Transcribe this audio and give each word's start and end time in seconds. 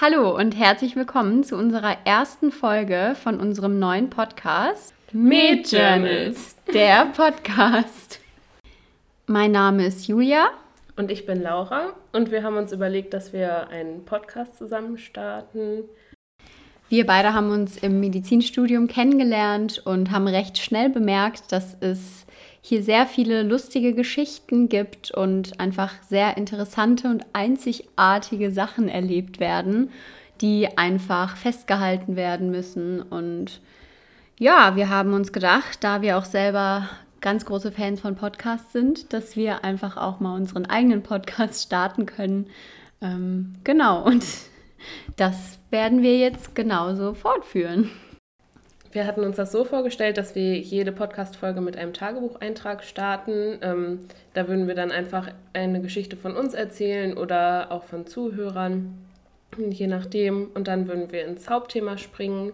Hallo 0.00 0.32
und 0.36 0.56
herzlich 0.56 0.94
willkommen 0.94 1.42
zu 1.42 1.56
unserer 1.56 1.96
ersten 2.04 2.52
Folge 2.52 3.16
von 3.20 3.40
unserem 3.40 3.80
neuen 3.80 4.10
Podcast 4.10 4.94
Med 5.10 5.72
Journals, 5.72 6.54
der 6.72 7.06
Podcast. 7.06 8.20
Mein 9.26 9.50
Name 9.50 9.84
ist 9.84 10.06
Julia. 10.06 10.50
Und 10.94 11.10
ich 11.10 11.26
bin 11.26 11.42
Laura. 11.42 11.94
Und 12.12 12.30
wir 12.30 12.44
haben 12.44 12.56
uns 12.56 12.70
überlegt, 12.70 13.12
dass 13.12 13.32
wir 13.32 13.70
einen 13.70 14.04
Podcast 14.04 14.56
zusammen 14.56 14.98
starten. 14.98 15.82
Wir 16.88 17.04
beide 17.04 17.34
haben 17.34 17.50
uns 17.50 17.76
im 17.78 17.98
Medizinstudium 17.98 18.86
kennengelernt 18.86 19.82
und 19.84 20.12
haben 20.12 20.28
recht 20.28 20.58
schnell 20.58 20.90
bemerkt, 20.90 21.50
dass 21.50 21.76
es 21.80 22.24
hier 22.68 22.82
sehr 22.82 23.06
viele 23.06 23.44
lustige 23.44 23.94
Geschichten 23.94 24.68
gibt 24.68 25.10
und 25.10 25.58
einfach 25.58 25.94
sehr 26.02 26.36
interessante 26.36 27.08
und 27.08 27.24
einzigartige 27.32 28.50
Sachen 28.50 28.90
erlebt 28.90 29.40
werden, 29.40 29.90
die 30.42 30.76
einfach 30.76 31.38
festgehalten 31.38 32.14
werden 32.14 32.50
müssen. 32.50 33.00
Und 33.00 33.62
ja, 34.38 34.76
wir 34.76 34.90
haben 34.90 35.14
uns 35.14 35.32
gedacht, 35.32 35.82
da 35.82 36.02
wir 36.02 36.18
auch 36.18 36.26
selber 36.26 36.90
ganz 37.22 37.46
große 37.46 37.72
Fans 37.72 38.02
von 38.02 38.16
Podcasts 38.16 38.74
sind, 38.74 39.14
dass 39.14 39.34
wir 39.34 39.64
einfach 39.64 39.96
auch 39.96 40.20
mal 40.20 40.36
unseren 40.36 40.66
eigenen 40.66 41.02
Podcast 41.02 41.64
starten 41.64 42.04
können. 42.04 42.48
Ähm, 43.00 43.54
genau, 43.64 44.04
und 44.04 44.26
das 45.16 45.58
werden 45.70 46.02
wir 46.02 46.18
jetzt 46.18 46.54
genauso 46.54 47.14
fortführen. 47.14 47.90
Wir 48.90 49.06
hatten 49.06 49.22
uns 49.22 49.36
das 49.36 49.52
so 49.52 49.64
vorgestellt, 49.64 50.16
dass 50.16 50.34
wir 50.34 50.56
jede 50.58 50.92
Podcast-Folge 50.92 51.60
mit 51.60 51.76
einem 51.76 51.92
Tagebucheintrag 51.92 52.82
starten. 52.82 53.58
Ähm, 53.60 54.00
da 54.32 54.48
würden 54.48 54.66
wir 54.66 54.74
dann 54.74 54.90
einfach 54.90 55.30
eine 55.52 55.82
Geschichte 55.82 56.16
von 56.16 56.34
uns 56.34 56.54
erzählen 56.54 57.16
oder 57.16 57.70
auch 57.70 57.84
von 57.84 58.06
Zuhörern, 58.06 58.96
je 59.58 59.86
nachdem. 59.86 60.50
Und 60.54 60.68
dann 60.68 60.88
würden 60.88 61.12
wir 61.12 61.26
ins 61.26 61.50
Hauptthema 61.50 61.98
springen. 61.98 62.52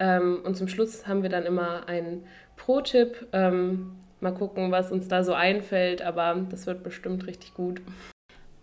Ähm, 0.00 0.40
und 0.44 0.56
zum 0.56 0.66
Schluss 0.66 1.06
haben 1.06 1.22
wir 1.22 1.30
dann 1.30 1.46
immer 1.46 1.88
einen 1.88 2.24
Pro-Tipp. 2.56 3.28
Ähm, 3.32 3.92
mal 4.20 4.34
gucken, 4.34 4.72
was 4.72 4.90
uns 4.90 5.06
da 5.06 5.22
so 5.22 5.32
einfällt, 5.32 6.02
aber 6.02 6.44
das 6.50 6.66
wird 6.66 6.82
bestimmt 6.82 7.26
richtig 7.28 7.54
gut. 7.54 7.80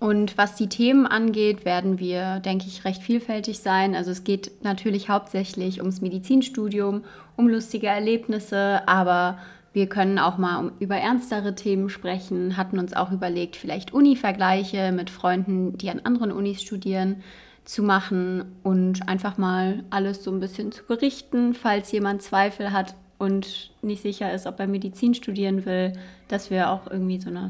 Und 0.06 0.38
was 0.38 0.54
die 0.54 0.70
Themen 0.70 1.08
angeht, 1.08 1.66
werden 1.66 1.98
wir, 1.98 2.40
denke 2.40 2.68
ich, 2.68 2.86
recht 2.86 3.02
vielfältig 3.02 3.58
sein. 3.58 3.96
Also 3.96 4.12
es 4.12 4.24
geht 4.24 4.52
natürlich 4.62 5.10
hauptsächlich 5.10 5.80
ums 5.80 6.00
Medizinstudium, 6.00 7.04
um 7.36 7.48
lustige 7.48 7.88
Erlebnisse, 7.88 8.88
aber 8.88 9.40
wir 9.74 9.90
können 9.90 10.20
auch 10.20 10.38
mal 10.38 10.72
über 10.78 10.96
ernstere 10.96 11.56
Themen 11.56 11.90
sprechen, 11.90 12.56
hatten 12.56 12.78
uns 12.78 12.94
auch 12.94 13.12
überlegt, 13.12 13.56
vielleicht 13.56 13.96
Uni-Vergleiche 13.96 14.92
mit 14.92 15.10
Freunden, 15.10 15.76
die 15.76 15.90
an 15.90 16.02
anderen 16.04 16.32
Unis 16.32 16.62
studieren, 16.62 17.24
zu 17.64 17.82
machen 17.82 18.44
und 18.62 19.10
einfach 19.10 19.40
mal 19.40 19.86
alles 19.90 20.24
so 20.24 20.30
ein 20.30 20.40
bisschen 20.40 20.72
zu 20.72 20.84
berichten, 20.84 21.56
falls 21.56 21.92
jemand 21.92 22.22
Zweifel 22.22 22.72
hat 22.72 22.94
und 23.18 23.72
nicht 23.82 24.04
sicher 24.04 24.32
ist, 24.32 24.46
ob 24.46 24.60
er 24.60 24.68
Medizin 24.68 25.16
studieren 25.16 25.66
will, 25.66 25.94
dass 26.28 26.52
wir 26.52 26.70
auch 26.70 26.86
irgendwie 26.92 27.20
so 27.20 27.32
eine 27.32 27.50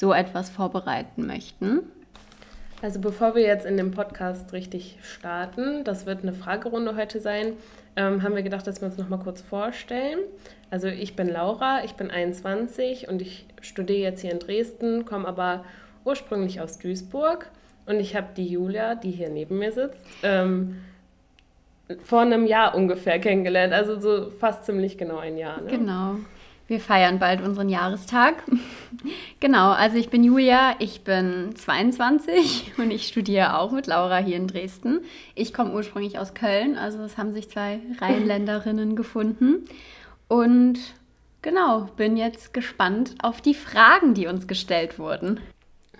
so 0.00 0.14
etwas 0.14 0.48
vorbereiten 0.48 1.26
möchten? 1.26 1.80
Also 2.80 3.00
bevor 3.00 3.34
wir 3.34 3.42
jetzt 3.42 3.66
in 3.66 3.76
dem 3.76 3.90
Podcast 3.90 4.54
richtig 4.54 4.96
starten, 5.02 5.84
das 5.84 6.06
wird 6.06 6.22
eine 6.22 6.32
Fragerunde 6.32 6.96
heute 6.96 7.20
sein, 7.20 7.52
ähm, 7.96 8.22
haben 8.22 8.34
wir 8.34 8.42
gedacht, 8.42 8.66
dass 8.66 8.80
wir 8.80 8.88
uns 8.88 8.96
noch 8.96 9.10
mal 9.10 9.18
kurz 9.18 9.42
vorstellen. 9.42 10.20
Also 10.70 10.86
ich 10.86 11.16
bin 11.16 11.28
Laura, 11.28 11.84
ich 11.84 11.92
bin 11.92 12.10
21 12.10 13.08
und 13.08 13.20
ich 13.20 13.44
studiere 13.60 13.98
jetzt 13.98 14.22
hier 14.22 14.30
in 14.32 14.38
Dresden, 14.38 15.04
komme 15.04 15.28
aber 15.28 15.66
ursprünglich 16.06 16.62
aus 16.62 16.78
Duisburg 16.78 17.50
und 17.84 18.00
ich 18.00 18.16
habe 18.16 18.28
die 18.34 18.46
Julia, 18.46 18.94
die 18.94 19.10
hier 19.10 19.28
neben 19.28 19.58
mir 19.58 19.72
sitzt, 19.72 20.06
ähm, 20.22 20.78
vor 22.04 22.22
einem 22.22 22.46
Jahr 22.46 22.74
ungefähr 22.74 23.18
kennengelernt, 23.18 23.74
also 23.74 24.00
so 24.00 24.30
fast 24.30 24.64
ziemlich 24.64 24.96
genau 24.96 25.18
ein 25.18 25.36
Jahr. 25.36 25.60
Ne? 25.60 25.70
Genau. 25.72 26.16
Wir 26.70 26.78
feiern 26.78 27.18
bald 27.18 27.42
unseren 27.42 27.68
Jahrestag. 27.68 28.44
genau, 29.40 29.72
also 29.72 29.96
ich 29.96 30.08
bin 30.08 30.22
Julia, 30.22 30.76
ich 30.78 31.02
bin 31.02 31.56
22 31.56 32.74
und 32.78 32.92
ich 32.92 33.08
studiere 33.08 33.58
auch 33.58 33.72
mit 33.72 33.88
Laura 33.88 34.18
hier 34.18 34.36
in 34.36 34.46
Dresden. 34.46 35.00
Ich 35.34 35.52
komme 35.52 35.72
ursprünglich 35.72 36.20
aus 36.20 36.32
Köln, 36.32 36.78
also 36.78 37.02
es 37.02 37.18
haben 37.18 37.32
sich 37.32 37.50
zwei 37.50 37.80
Rheinländerinnen 38.00 38.94
gefunden. 38.94 39.64
Und 40.28 40.78
genau, 41.42 41.88
bin 41.96 42.16
jetzt 42.16 42.54
gespannt 42.54 43.16
auf 43.20 43.40
die 43.40 43.54
Fragen, 43.54 44.14
die 44.14 44.28
uns 44.28 44.46
gestellt 44.46 45.00
wurden. 45.00 45.40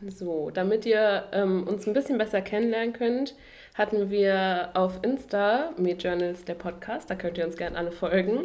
So, 0.06 0.52
damit 0.54 0.86
ihr 0.86 1.24
ähm, 1.32 1.66
uns 1.66 1.88
ein 1.88 1.94
bisschen 1.94 2.16
besser 2.16 2.42
kennenlernen 2.42 2.92
könnt, 2.92 3.34
hatten 3.74 4.08
wir 4.08 4.70
auf 4.74 5.00
Insta 5.02 5.70
Journals 5.76 6.44
der 6.44 6.54
Podcast, 6.54 7.10
da 7.10 7.16
könnt 7.16 7.38
ihr 7.38 7.44
uns 7.44 7.56
gerne 7.56 7.76
alle 7.76 7.90
folgen. 7.90 8.44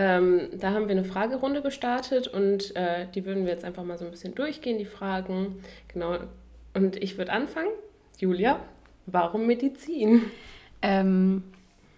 Ähm, 0.00 0.50
da 0.52 0.70
haben 0.70 0.86
wir 0.86 0.92
eine 0.92 1.02
Fragerunde 1.02 1.60
gestartet 1.60 2.28
und 2.28 2.76
äh, 2.76 3.06
die 3.16 3.26
würden 3.26 3.44
wir 3.44 3.52
jetzt 3.52 3.64
einfach 3.64 3.82
mal 3.82 3.98
so 3.98 4.04
ein 4.04 4.12
bisschen 4.12 4.32
durchgehen, 4.32 4.78
die 4.78 4.84
Fragen. 4.84 5.56
Genau. 5.92 6.18
Und 6.72 6.94
ich 6.94 7.18
würde 7.18 7.32
anfangen. 7.32 7.70
Julia, 8.16 8.60
warum 9.06 9.48
Medizin? 9.48 10.22
Ähm, 10.82 11.42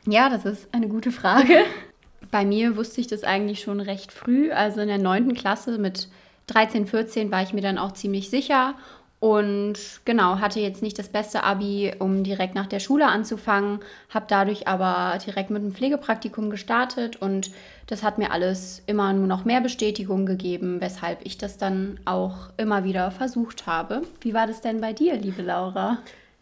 ja, 0.06 0.30
das 0.30 0.46
ist 0.46 0.72
eine 0.72 0.88
gute 0.88 1.12
Frage. 1.12 1.58
Bei 2.30 2.46
mir 2.46 2.74
wusste 2.74 3.02
ich 3.02 3.06
das 3.06 3.22
eigentlich 3.22 3.60
schon 3.60 3.80
recht 3.80 4.12
früh. 4.12 4.50
Also 4.50 4.80
in 4.80 4.88
der 4.88 4.96
9. 4.96 5.34
Klasse 5.34 5.76
mit 5.76 6.08
13, 6.46 6.86
14 6.86 7.30
war 7.30 7.42
ich 7.42 7.52
mir 7.52 7.60
dann 7.60 7.76
auch 7.76 7.92
ziemlich 7.92 8.30
sicher 8.30 8.76
und 9.20 9.74
genau, 10.06 10.40
hatte 10.40 10.60
jetzt 10.60 10.82
nicht 10.82 10.98
das 10.98 11.10
beste 11.10 11.44
Abi, 11.44 11.92
um 11.98 12.24
direkt 12.24 12.54
nach 12.54 12.66
der 12.66 12.80
Schule 12.80 13.06
anzufangen, 13.06 13.80
habe 14.08 14.24
dadurch 14.26 14.66
aber 14.66 15.18
direkt 15.18 15.50
mit 15.50 15.62
einem 15.62 15.72
Pflegepraktikum 15.72 16.48
gestartet 16.48 17.16
und 17.16 17.50
das 17.86 18.02
hat 18.02 18.16
mir 18.16 18.32
alles 18.32 18.82
immer 18.86 19.12
nur 19.12 19.26
noch 19.26 19.44
mehr 19.44 19.60
Bestätigung 19.60 20.24
gegeben, 20.24 20.80
weshalb 20.80 21.18
ich 21.24 21.36
das 21.36 21.58
dann 21.58 22.00
auch 22.06 22.48
immer 22.56 22.84
wieder 22.84 23.10
versucht 23.10 23.66
habe. 23.66 24.02
Wie 24.22 24.32
war 24.32 24.46
das 24.46 24.62
denn 24.62 24.80
bei 24.80 24.94
dir, 24.94 25.16
liebe 25.16 25.42
Laura? 25.42 25.98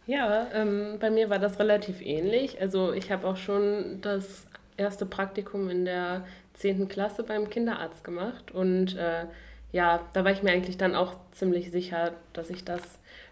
Ja, 0.07 0.47
ähm, 0.53 0.95
bei 1.01 1.09
mir 1.09 1.29
war 1.29 1.39
das 1.39 1.59
relativ 1.59 2.01
ähnlich. 2.01 2.61
Also 2.61 2.93
ich 2.93 3.11
habe 3.11 3.27
auch 3.27 3.37
schon 3.37 3.99
das 4.01 4.47
erste 4.77 5.05
Praktikum 5.05 5.69
in 5.69 5.83
der 5.83 6.23
10. 6.53 6.87
Klasse 6.87 7.23
beim 7.23 7.49
Kinderarzt 7.49 8.05
gemacht 8.05 8.51
und 8.51 8.95
äh, 8.95 9.25
ja, 9.71 9.99
da 10.13 10.23
war 10.23 10.31
ich 10.31 10.43
mir 10.43 10.51
eigentlich 10.51 10.77
dann 10.77 10.95
auch 10.95 11.13
ziemlich 11.31 11.71
sicher, 11.71 12.13
dass 12.33 12.49
ich 12.49 12.65
das 12.65 12.81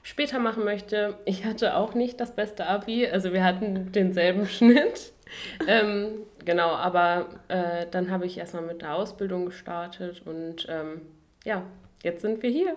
später 0.03 0.39
machen 0.39 0.63
möchte. 0.63 1.17
Ich 1.25 1.45
hatte 1.45 1.75
auch 1.75 1.93
nicht 1.93 2.19
das 2.19 2.35
beste 2.35 2.67
Abi, 2.67 3.07
also 3.07 3.33
wir 3.33 3.43
hatten 3.43 3.91
denselben 3.91 4.45
Schnitt. 4.47 5.11
ähm, 5.67 6.09
genau, 6.45 6.69
aber 6.69 7.27
äh, 7.49 7.85
dann 7.91 8.11
habe 8.11 8.25
ich 8.25 8.37
erstmal 8.37 8.63
mit 8.63 8.81
der 8.81 8.95
Ausbildung 8.95 9.47
gestartet 9.47 10.21
und 10.25 10.67
ähm, 10.69 11.01
ja, 11.43 11.63
jetzt 12.03 12.21
sind 12.21 12.41
wir 12.43 12.49
hier. 12.49 12.75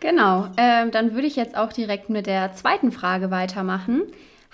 Genau, 0.00 0.46
ähm, 0.56 0.90
dann 0.90 1.14
würde 1.14 1.26
ich 1.26 1.36
jetzt 1.36 1.56
auch 1.56 1.72
direkt 1.72 2.08
mit 2.10 2.26
der 2.26 2.52
zweiten 2.52 2.92
Frage 2.92 3.30
weitermachen. 3.30 4.02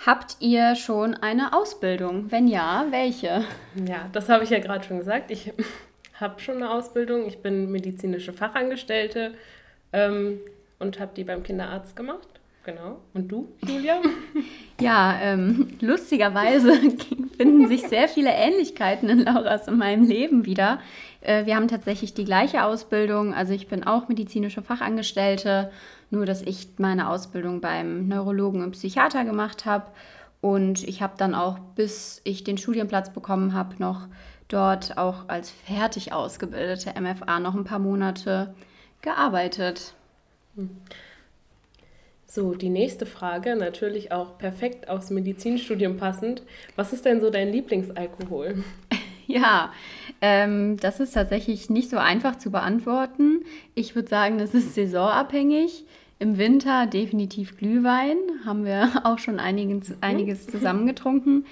Habt 0.03 0.37
ihr 0.39 0.75
schon 0.75 1.13
eine 1.13 1.53
Ausbildung? 1.53 2.31
Wenn 2.31 2.47
ja, 2.47 2.85
welche? 2.89 3.43
Ja, 3.87 4.09
das 4.11 4.27
habe 4.29 4.43
ich 4.43 4.49
ja 4.49 4.59
gerade 4.59 4.83
schon 4.83 4.99
gesagt. 4.99 5.31
Ich 5.31 5.53
habe 6.19 6.39
schon 6.39 6.57
eine 6.57 6.71
Ausbildung. 6.71 7.27
Ich 7.27 7.39
bin 7.39 7.71
medizinische 7.71 8.33
Fachangestellte 8.33 9.33
ähm, 9.93 10.39
und 10.79 10.99
habe 10.99 11.11
die 11.15 11.23
beim 11.23 11.43
Kinderarzt 11.43 11.95
gemacht. 11.95 12.27
Genau. 12.63 12.99
Und 13.13 13.27
du, 13.31 13.47
Julia? 13.67 14.01
Ja, 14.81 15.17
ähm, 15.21 15.69
lustigerweise 15.79 16.73
finden 17.37 17.69
sich 17.69 17.87
sehr 17.87 18.09
viele 18.09 18.31
Ähnlichkeiten 18.31 19.07
in 19.07 19.19
Lauras 19.19 19.69
und 19.69 19.77
meinem 19.77 20.03
Leben 20.03 20.45
wieder. 20.45 20.79
Äh, 21.21 21.45
wir 21.45 21.55
haben 21.55 21.69
tatsächlich 21.69 22.13
die 22.13 22.25
gleiche 22.25 22.65
Ausbildung. 22.65 23.33
Also 23.33 23.53
ich 23.53 23.69
bin 23.69 23.85
auch 23.85 24.09
medizinische 24.09 24.61
Fachangestellte, 24.61 25.71
nur 26.09 26.25
dass 26.25 26.41
ich 26.41 26.67
meine 26.77 27.07
Ausbildung 27.07 27.61
beim 27.61 28.09
Neurologen 28.09 28.63
und 28.63 28.71
Psychiater 28.71 29.23
gemacht 29.23 29.65
habe. 29.65 29.85
Und 30.41 30.83
ich 30.85 31.01
habe 31.01 31.13
dann 31.17 31.35
auch, 31.35 31.57
bis 31.75 32.19
ich 32.25 32.43
den 32.43 32.57
Studienplatz 32.57 33.13
bekommen 33.13 33.53
habe, 33.53 33.75
noch 33.79 34.07
dort 34.47 34.97
auch 34.97 35.27
als 35.27 35.49
fertig 35.49 36.13
ausgebildete 36.13 36.93
MFA 36.99 37.39
noch 37.39 37.55
ein 37.55 37.63
paar 37.63 37.79
Monate 37.79 38.53
gearbeitet. 39.01 39.93
So, 42.27 42.53
die 42.53 42.69
nächste 42.69 43.05
Frage, 43.05 43.55
natürlich 43.55 44.11
auch 44.11 44.37
perfekt 44.37 44.89
aufs 44.89 45.09
Medizinstudium 45.09 45.97
passend. 45.97 46.43
Was 46.75 46.91
ist 46.91 47.05
denn 47.05 47.21
so 47.21 47.29
dein 47.29 47.51
Lieblingsalkohol? 47.51 48.63
Ja, 49.27 49.73
ähm, 50.21 50.77
das 50.77 50.99
ist 50.99 51.15
tatsächlich 51.15 51.71
nicht 51.71 51.89
so 51.89 51.97
einfach 51.97 52.35
zu 52.35 52.51
beantworten. 52.51 53.43
Ich 53.73 53.95
würde 53.95 54.07
sagen, 54.07 54.37
das 54.37 54.53
ist 54.53 54.75
saisonabhängig. 54.75 55.83
Im 56.19 56.37
Winter 56.37 56.85
definitiv 56.85 57.57
Glühwein, 57.57 58.17
haben 58.45 58.65
wir 58.65 58.91
auch 59.03 59.17
schon 59.17 59.39
einiges, 59.39 59.95
einiges 60.01 60.45
zusammengetrunken. 60.45 61.47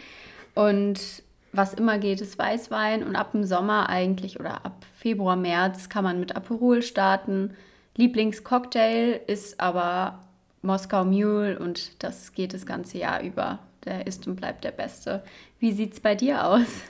Und 0.54 1.23
was 1.54 1.74
immer 1.76 2.00
geht, 2.00 2.20
ist 2.20 2.38
Weißwein 2.38 3.04
und 3.04 3.16
ab 3.16 3.32
dem 3.32 3.46
Sommer 3.46 3.88
eigentlich 3.88 4.40
oder 4.40 4.66
ab 4.66 4.86
Februar, 4.98 5.36
März 5.36 5.88
kann 5.88 6.04
man 6.04 6.20
mit 6.20 6.36
Aperol 6.36 6.82
starten. 6.82 7.56
Lieblingscocktail 7.96 9.22
ist 9.28 9.60
aber 9.60 10.20
Moskau 10.64 11.06
Mule 11.06 11.60
und 11.60 12.04
das 12.04 12.34
geht 12.34 12.54
das 12.54 12.66
ganze 12.66 12.98
Jahr 12.98 13.22
über. 13.22 13.60
Der 13.86 14.08
ist 14.08 14.28
und 14.28 14.38
bleibt 14.38 14.64
der 14.64 14.72
Beste. 14.72 15.24
Wie 15.60 15.72
sieht 15.72 15.94
es 15.94 16.00
bei 16.00 16.16
dir 16.16 16.48
aus? 16.48 16.82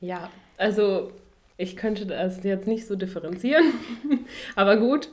Ja, 0.00 0.30
also 0.56 1.12
ich 1.58 1.76
könnte 1.76 2.06
das 2.06 2.42
jetzt 2.42 2.66
nicht 2.66 2.86
so 2.86 2.96
differenzieren, 2.96 3.64
aber 4.56 4.76
gut, 4.76 5.10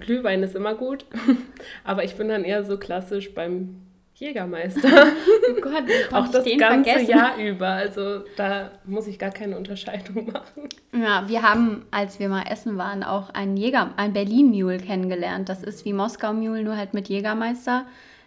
Glühwein 0.00 0.42
ist 0.42 0.54
immer 0.54 0.74
gut, 0.74 1.04
aber 1.84 2.04
ich 2.04 2.14
bin 2.14 2.28
dann 2.28 2.44
eher 2.44 2.64
so 2.64 2.78
klassisch 2.78 3.34
beim 3.34 3.83
Jägermeister. 4.14 5.06
Oh 5.46 5.60
Gott, 5.60 5.84
auch 6.12 6.28
das 6.28 6.44
ganze 6.44 6.90
vergessen? 6.90 7.10
Jahr 7.10 7.36
über. 7.36 7.68
Also 7.68 8.20
da 8.36 8.70
muss 8.84 9.06
ich 9.06 9.18
gar 9.18 9.30
keine 9.30 9.56
Unterscheidung 9.56 10.26
machen. 10.32 10.68
Ja, 10.92 11.28
wir 11.28 11.42
haben, 11.42 11.84
als 11.90 12.18
wir 12.18 12.28
mal 12.28 12.44
essen 12.50 12.78
waren, 12.78 13.02
auch 13.02 13.30
einen 13.30 13.56
Jäger, 13.56 13.92
ein 13.96 14.12
Berlin 14.14 14.46
Mule 14.50 14.78
kennengelernt. 14.78 15.48
Das 15.48 15.62
ist 15.62 15.84
wie 15.84 15.92
Moskau 15.92 16.32
Mule, 16.32 16.62
nur 16.62 16.76
halt 16.76 16.94
mit 16.94 17.08
Jägermeister. 17.08 17.86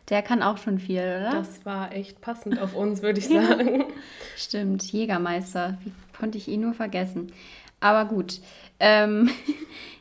Der 0.10 0.22
kann 0.22 0.44
auch 0.44 0.58
schon 0.58 0.80
viel, 0.80 1.00
oder? 1.00 1.32
Das 1.32 1.66
war 1.66 1.92
echt 1.92 2.22
passend 2.22 2.62
auf 2.62 2.76
uns, 2.76 3.02
würde 3.02 3.20
ich 3.20 3.28
sagen. 3.28 3.86
Stimmt, 4.38 4.84
Jägermeister. 4.84 5.78
Wie 5.84 5.92
konnte 6.18 6.38
ich 6.38 6.48
ihn 6.48 6.62
nur 6.62 6.74
vergessen? 6.74 7.32
Aber 7.80 8.06
gut. 8.06 8.40
Ähm, 8.80 9.30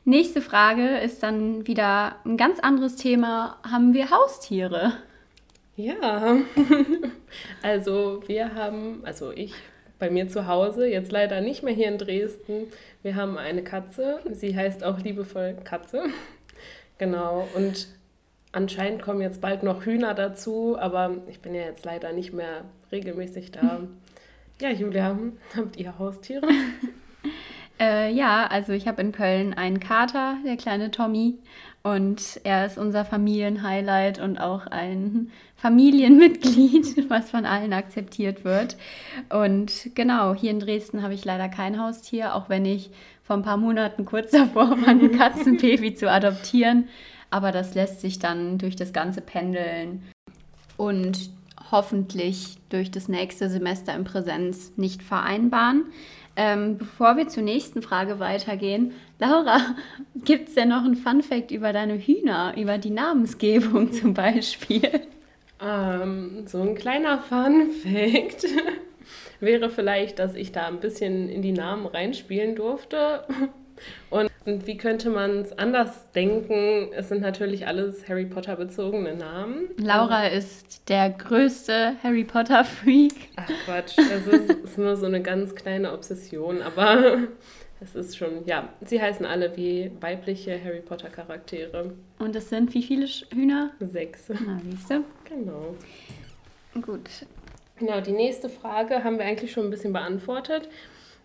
nächste 0.05 0.43
Frage 0.43 0.99
ist 0.99 1.23
dann 1.23 1.67
wieder 1.67 2.17
ein 2.25 2.37
ganz 2.37 2.61
anderes 2.61 2.97
Thema. 2.97 3.59
Haben 3.69 3.94
wir 3.94 4.11
Haustiere? 4.11 4.93
Ja, 5.76 6.38
also 7.62 8.23
wir 8.26 8.55
haben, 8.55 9.05
also 9.05 9.31
ich 9.31 9.52
bei 9.99 10.11
mir 10.11 10.28
zu 10.28 10.46
Hause, 10.46 10.87
jetzt 10.87 11.12
leider 11.12 11.40
nicht 11.40 11.62
mehr 11.62 11.75
hier 11.75 11.88
in 11.88 11.99
Dresden. 11.99 12.67
Wir 13.02 13.14
haben 13.14 13.38
eine 13.38 13.62
Katze, 13.62 14.20
sie 14.32 14.56
heißt 14.56 14.84
auch 14.84 14.99
liebevoll 14.99 15.56
Katze. 15.64 16.05
Genau, 16.99 17.46
und 17.55 17.88
anscheinend 18.52 19.02
kommen 19.02 19.20
jetzt 19.20 19.40
bald 19.40 19.62
noch 19.62 19.84
Hühner 19.84 20.14
dazu, 20.14 20.78
aber 20.78 21.19
ich 21.28 21.40
bin 21.40 21.55
ja 21.55 21.62
jetzt 21.62 21.84
leider 21.84 22.12
nicht 22.12 22.32
mehr 22.32 22.64
regelmäßig 22.93 23.52
da. 23.52 23.81
Ja, 24.58 24.70
Julia, 24.70 25.19
habt 25.55 25.76
ihr 25.76 25.99
Haustiere? 25.99 26.49
äh, 27.78 28.11
ja, 28.11 28.46
also 28.46 28.73
ich 28.73 28.88
habe 28.88 29.02
in 29.02 29.12
Köln 29.12 29.52
einen 29.52 29.81
Kater, 29.81 30.38
der 30.46 30.56
kleine 30.56 30.90
Tommy. 30.90 31.34
Und 31.87 32.41
er 32.43 32.67
ist 32.67 32.79
unser 32.79 33.05
Familienhighlight 33.05 34.19
und 34.19 34.38
auch 34.38 34.67
ein 34.67 35.31
Familienmitglied, 35.56 37.09
was 37.09 37.31
von 37.31 37.47
allen 37.47 37.73
akzeptiert 37.73 38.44
wird. 38.44 38.77
Und 39.29 39.94
genau, 39.94 40.35
hier 40.35 40.50
in 40.50 40.59
Dresden 40.59 41.05
habe 41.05 41.15
ich 41.15 41.25
leider 41.25 41.49
kein 41.49 41.81
Haustier, 41.81 42.35
auch 42.35 42.49
wenn 42.49 42.65
ich 42.65 42.91
vor 43.23 43.37
ein 43.37 43.44
paar 43.44 43.56
Monaten 43.56 44.05
kurz 44.05 44.31
davor 44.33 44.71
war, 44.71 44.88
ein 44.88 45.12
Katzenbaby 45.12 45.94
zu 45.94 46.11
adoptieren. 46.11 46.88
Aber 47.31 47.53
das 47.53 47.77
lässt 47.77 48.00
sich 48.00 48.19
dann 48.19 48.59
durch 48.59 48.75
das 48.75 48.93
ganze 48.93 49.21
Pendeln 49.21 50.03
und 50.77 51.31
hoffentlich 51.71 52.59
durch 52.69 52.91
das 52.91 53.06
nächste 53.06 53.49
Semester 53.49 53.94
in 53.94 54.03
Präsenz 54.03 54.73
nicht 54.77 55.05
vereinbaren. 55.05 55.85
Ähm, 56.37 56.77
bevor 56.77 57.17
wir 57.17 57.29
zur 57.29 57.43
nächsten 57.43 57.81
Frage 57.81 58.19
weitergehen, 58.19 58.93
Laura, 59.19 59.75
gibt 60.25 60.49
es 60.49 60.55
denn 60.55 60.69
noch 60.69 60.85
ein 60.85 60.94
Fun 60.94 61.23
Fact 61.23 61.50
über 61.50 61.73
deine 61.73 61.99
Hühner, 61.99 62.55
über 62.56 62.77
die 62.77 62.91
Namensgebung 62.91 63.93
zum 63.93 64.12
Beispiel? 64.12 65.00
Ähm, 65.61 66.47
so 66.47 66.61
ein 66.61 66.75
kleiner 66.75 67.19
Fun 67.19 67.71
Fact 67.71 68.47
wäre 69.41 69.71
vielleicht, 69.71 70.19
dass 70.19 70.35
ich 70.35 70.53
da 70.53 70.67
ein 70.67 70.81
bisschen 70.81 71.31
in 71.31 71.41
die 71.41 71.53
Namen 71.53 71.87
reinspielen 71.87 72.55
durfte. 72.55 73.25
Und, 74.11 74.31
und 74.46 74.66
wie 74.66 74.76
könnte 74.76 75.10
man 75.10 75.40
es 75.40 75.58
anders 75.58 76.10
denken? 76.12 76.93
Es 76.93 77.08
sind 77.08 77.20
natürlich 77.20 77.66
alles 77.66 78.08
Harry 78.08 78.26
Potter 78.26 78.56
bezogene 78.56 79.14
Namen. 79.14 79.69
Laura 79.76 80.28
ist 80.28 80.88
der 80.88 81.10
größte 81.10 81.96
Harry 82.02 82.25
Potter 82.25 82.64
Freak. 82.64 83.14
Ach 83.37 83.50
Quatsch, 83.64 83.98
es 83.98 84.26
ist, 84.26 84.50
ist 84.50 84.78
nur 84.78 84.96
so 84.96 85.06
eine 85.06 85.20
ganz 85.20 85.54
kleine 85.54 85.93
Obsession, 85.93 86.62
aber 86.62 87.22
es 87.81 87.94
ist 87.96 88.16
schon, 88.16 88.46
ja, 88.46 88.69
sie 88.84 89.02
heißen 89.02 89.26
alle 89.26 89.56
wie 89.56 89.90
weibliche 90.00 90.62
Harry 90.62 90.81
Potter 90.81 91.08
Charaktere. 91.08 91.94
Und 92.19 92.37
es 92.37 92.49
sind 92.49 92.72
wie 92.72 92.82
viele 92.82 93.06
Hühner? 93.06 93.70
Sechs. 93.81 94.28
Na, 94.28 94.60
siehst 94.64 94.90
du? 94.90 95.04
Genau. 95.28 95.75
Gut. 96.81 97.10
Genau, 97.78 98.00
die 98.00 98.12
nächste 98.12 98.49
Frage 98.49 99.04
haben 99.04 99.19
wir 99.19 99.26
eigentlich 99.26 99.52
schon 99.52 99.64
ein 99.64 99.70
bisschen 99.70 99.92
beantwortet. 99.92 100.69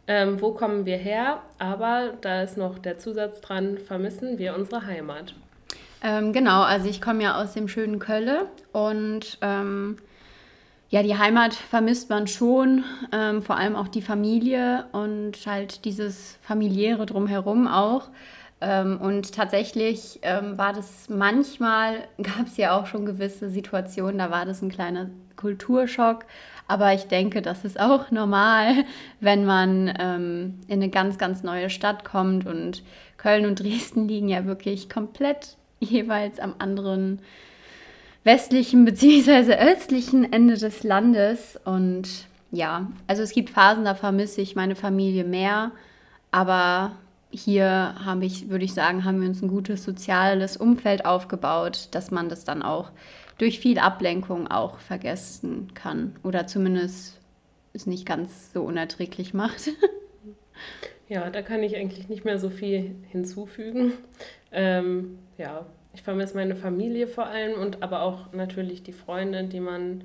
Ähm, 0.07 0.41
wo 0.41 0.51
kommen 0.51 0.85
wir 0.85 0.97
her? 0.97 1.41
Aber 1.59 2.13
da 2.21 2.41
ist 2.41 2.57
noch 2.57 2.79
der 2.79 2.97
Zusatz 2.97 3.41
dran, 3.41 3.77
vermissen 3.77 4.37
wir 4.37 4.55
unsere 4.55 4.85
Heimat. 4.85 5.35
Ähm, 6.03 6.33
genau, 6.33 6.63
also 6.63 6.89
ich 6.89 7.01
komme 7.01 7.23
ja 7.23 7.41
aus 7.41 7.53
dem 7.53 7.67
schönen 7.67 7.99
Kölle 7.99 8.47
und 8.71 9.37
ähm, 9.41 9.97
ja, 10.89 11.03
die 11.03 11.17
Heimat 11.17 11.53
vermisst 11.53 12.09
man 12.09 12.27
schon, 12.27 12.83
ähm, 13.13 13.41
vor 13.41 13.55
allem 13.55 13.75
auch 13.75 13.87
die 13.87 14.01
Familie 14.01 14.85
und 14.91 15.33
halt 15.45 15.85
dieses 15.85 16.37
familiäre 16.41 17.05
drumherum 17.05 17.67
auch. 17.67 18.09
Ähm, 18.59 18.99
und 18.99 19.33
tatsächlich 19.33 20.19
ähm, 20.21 20.57
war 20.57 20.73
das 20.73 21.07
manchmal, 21.07 22.07
gab 22.21 22.47
es 22.47 22.57
ja 22.57 22.77
auch 22.77 22.87
schon 22.87 23.05
gewisse 23.05 23.49
Situationen, 23.49 24.17
da 24.17 24.31
war 24.31 24.45
das 24.45 24.61
ein 24.61 24.69
kleiner 24.69 25.09
Kulturschock. 25.35 26.25
Aber 26.71 26.93
ich 26.93 27.03
denke, 27.03 27.41
das 27.41 27.65
ist 27.65 27.77
auch 27.77 28.11
normal, 28.11 28.85
wenn 29.19 29.43
man 29.43 29.93
ähm, 29.99 30.59
in 30.69 30.81
eine 30.81 30.87
ganz, 30.87 31.17
ganz 31.17 31.43
neue 31.43 31.69
Stadt 31.69 32.05
kommt. 32.05 32.47
Und 32.47 32.81
Köln 33.17 33.45
und 33.45 33.59
Dresden 33.59 34.07
liegen 34.07 34.29
ja 34.29 34.45
wirklich 34.45 34.89
komplett 34.89 35.57
jeweils 35.81 36.39
am 36.39 36.55
anderen 36.59 37.19
westlichen 38.23 38.85
bzw. 38.85 39.53
östlichen 39.59 40.31
Ende 40.31 40.57
des 40.57 40.83
Landes. 40.83 41.59
Und 41.65 42.07
ja, 42.51 42.87
also 43.05 43.21
es 43.21 43.33
gibt 43.33 43.49
Phasen, 43.49 43.83
da 43.83 43.93
vermisse 43.93 44.39
ich 44.39 44.55
meine 44.55 44.77
Familie 44.77 45.25
mehr. 45.25 45.71
Aber 46.31 46.93
hier 47.31 47.95
habe 48.05 48.23
ich, 48.23 48.49
würde 48.49 48.63
ich 48.63 48.73
sagen, 48.73 49.03
haben 49.03 49.19
wir 49.19 49.27
uns 49.27 49.41
ein 49.41 49.49
gutes 49.49 49.83
soziales 49.83 50.55
Umfeld 50.55 51.03
aufgebaut, 51.03 51.89
dass 51.91 52.11
man 52.11 52.29
das 52.29 52.45
dann 52.45 52.61
auch 52.61 52.91
durch 53.41 53.59
viel 53.59 53.79
Ablenkung 53.79 54.49
auch 54.49 54.77
vergessen 54.77 55.73
kann 55.73 56.15
oder 56.21 56.45
zumindest 56.45 57.19
es 57.73 57.87
nicht 57.87 58.05
ganz 58.05 58.53
so 58.53 58.61
unerträglich 58.61 59.33
macht. 59.33 59.71
ja, 61.09 61.27
da 61.31 61.41
kann 61.41 61.63
ich 61.63 61.75
eigentlich 61.75 62.07
nicht 62.07 62.23
mehr 62.23 62.37
so 62.37 62.51
viel 62.51 62.93
hinzufügen. 63.09 63.93
Ähm, 64.51 65.17
ja, 65.39 65.65
ich 65.95 66.03
vermisse 66.03 66.35
meine 66.35 66.55
Familie 66.55 67.07
vor 67.07 67.25
allem 67.25 67.59
und 67.59 67.81
aber 67.81 68.03
auch 68.03 68.31
natürlich 68.31 68.83
die 68.83 68.93
Freunde, 68.93 69.45
die 69.45 69.59
man 69.59 70.03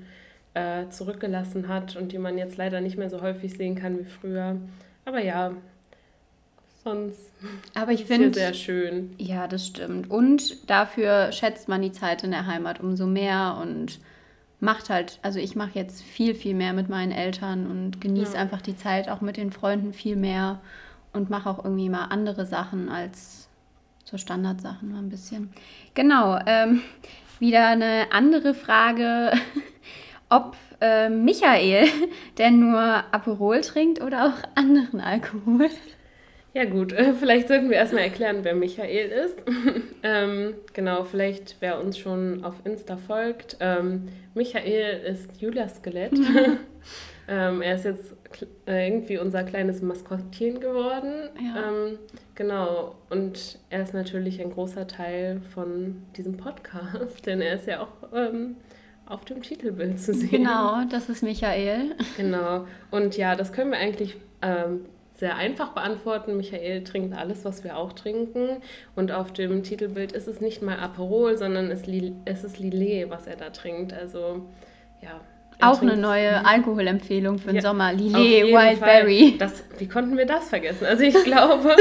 äh, 0.55 0.89
zurückgelassen 0.89 1.67
hat 1.67 1.95
und 1.95 2.13
die 2.13 2.17
man 2.17 2.39
jetzt 2.39 2.57
leider 2.57 2.81
nicht 2.81 2.97
mehr 2.97 3.11
so 3.11 3.21
häufig 3.21 3.53
sehen 3.53 3.75
kann 3.75 3.99
wie 3.99 4.05
früher. 4.05 4.59
Aber 5.05 5.23
ja, 5.23 5.51
sonst 6.87 7.31
Aber 7.75 7.91
ich 7.91 8.05
finde 8.05 8.33
sehr 8.33 8.53
schön. 8.53 9.13
Ja, 9.17 9.47
das 9.47 9.67
stimmt. 9.67 10.09
Und 10.09 10.69
dafür 10.69 11.31
schätzt 11.31 11.67
man 11.67 11.81
die 11.81 11.91
Zeit 11.91 12.23
in 12.23 12.31
der 12.31 12.45
Heimat 12.45 12.79
umso 12.79 13.05
mehr 13.05 13.57
und 13.61 13.99
macht 14.59 14.89
halt, 14.89 15.19
also 15.21 15.39
ich 15.39 15.55
mache 15.55 15.71
jetzt 15.73 16.01
viel, 16.01 16.33
viel 16.33 16.55
mehr 16.55 16.73
mit 16.73 16.89
meinen 16.89 17.11
Eltern 17.11 17.67
und 17.69 18.01
genieße 18.01 18.35
ja. 18.35 18.39
einfach 18.39 18.61
die 18.61 18.75
Zeit 18.75 19.09
auch 19.09 19.21
mit 19.21 19.37
den 19.37 19.51
Freunden 19.51 19.93
viel 19.93 20.15
mehr 20.15 20.61
und 21.13 21.29
mache 21.29 21.49
auch 21.49 21.63
irgendwie 21.63 21.89
mal 21.89 22.05
andere 22.05 22.45
Sachen 22.45 22.89
als 22.89 23.47
so 24.03 24.17
Standardsachen 24.17 24.91
mal 24.91 24.99
ein 24.99 25.09
bisschen. 25.09 25.51
Genau, 25.93 26.39
ähm, 26.45 26.81
wieder 27.39 27.67
eine 27.67 28.07
andere 28.11 28.53
Frage, 28.53 29.31
ob 30.29 30.55
äh, 30.81 31.09
Michael 31.09 31.87
denn 32.37 32.59
nur 32.59 32.81
Aperol 32.81 33.61
trinkt 33.61 34.01
oder 34.01 34.27
auch 34.27 34.49
anderen 34.55 35.01
Alkohol. 35.01 35.69
Ja 36.57 36.65
gut, 36.65 36.91
äh, 36.91 37.13
vielleicht 37.13 37.49
sollten 37.49 37.69
wir 37.69 37.77
erstmal 37.77 38.01
erklären, 38.01 38.39
wer 38.41 38.55
Michael 38.55 39.09
ist. 39.09 39.35
ähm, 40.01 40.55
genau, 40.73 41.03
vielleicht 41.03 41.57
wer 41.59 41.79
uns 41.79 41.99
schon 41.99 42.43
auf 42.43 42.55
Insta 42.63 42.97
folgt. 42.97 43.57
Ähm, 43.59 44.07
Michael 44.33 45.01
ist 45.05 45.39
Julias 45.39 45.75
Skelett. 45.75 46.13
ähm, 47.27 47.61
er 47.61 47.75
ist 47.75 47.85
jetzt 47.85 48.15
äh, 48.65 48.87
irgendwie 48.87 49.19
unser 49.19 49.43
kleines 49.43 49.83
Maskottchen 49.83 50.59
geworden. 50.59 51.29
Ja. 51.39 51.69
Ähm, 51.69 51.99
genau. 52.33 52.95
Und 53.11 53.59
er 53.69 53.83
ist 53.83 53.93
natürlich 53.93 54.41
ein 54.41 54.49
großer 54.49 54.87
Teil 54.87 55.41
von 55.53 56.01
diesem 56.15 56.37
Podcast, 56.37 57.23
denn 57.27 57.39
er 57.39 57.53
ist 57.53 57.67
ja 57.67 57.81
auch 57.81 58.11
ähm, 58.15 58.55
auf 59.05 59.25
dem 59.25 59.43
Titelbild 59.43 59.99
zu 59.99 60.11
sehen. 60.11 60.31
Genau, 60.31 60.85
das 60.89 61.07
ist 61.07 61.21
Michael. 61.21 61.95
Genau. 62.17 62.65
Und 62.89 63.15
ja, 63.15 63.35
das 63.35 63.53
können 63.53 63.69
wir 63.69 63.77
eigentlich 63.77 64.17
ähm, 64.41 64.85
sehr 65.17 65.35
einfach 65.35 65.69
beantworten. 65.69 66.37
Michael 66.37 66.83
trinkt 66.83 67.17
alles, 67.17 67.43
was 67.43 67.63
wir 67.63 67.77
auch 67.77 67.93
trinken. 67.93 68.61
Und 68.95 69.11
auf 69.11 69.33
dem 69.33 69.63
Titelbild 69.63 70.11
ist 70.11 70.27
es 70.27 70.41
nicht 70.41 70.61
mal 70.61 70.79
Aperol, 70.79 71.37
sondern 71.37 71.71
es, 71.71 71.83
es 72.25 72.43
ist 72.43 72.59
Lillet, 72.59 73.09
was 73.09 73.27
er 73.27 73.35
da 73.35 73.49
trinkt. 73.49 73.93
Also 73.93 74.45
ja, 75.01 75.19
auch 75.59 75.81
eine 75.81 75.97
neue 75.97 76.45
Alkoholempfehlung 76.45 77.39
für 77.39 77.47
den 77.47 77.55
ja, 77.55 77.61
Sommer. 77.61 77.91
Lillet, 77.91 78.45
Wildberry. 78.45 79.35
Das, 79.39 79.63
wie 79.79 79.87
konnten 79.87 80.15
wir 80.15 80.27
das 80.27 80.49
vergessen? 80.49 80.85
Also 80.85 81.03
ich 81.03 81.15
glaube, 81.23 81.75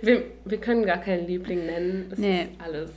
wir, 0.00 0.22
wir 0.44 0.58
können 0.58 0.86
gar 0.86 0.98
keinen 0.98 1.26
Liebling 1.26 1.66
nennen. 1.66 2.06
Das 2.08 2.18
nee. 2.18 2.42
ist 2.42 2.50
alles. 2.58 2.90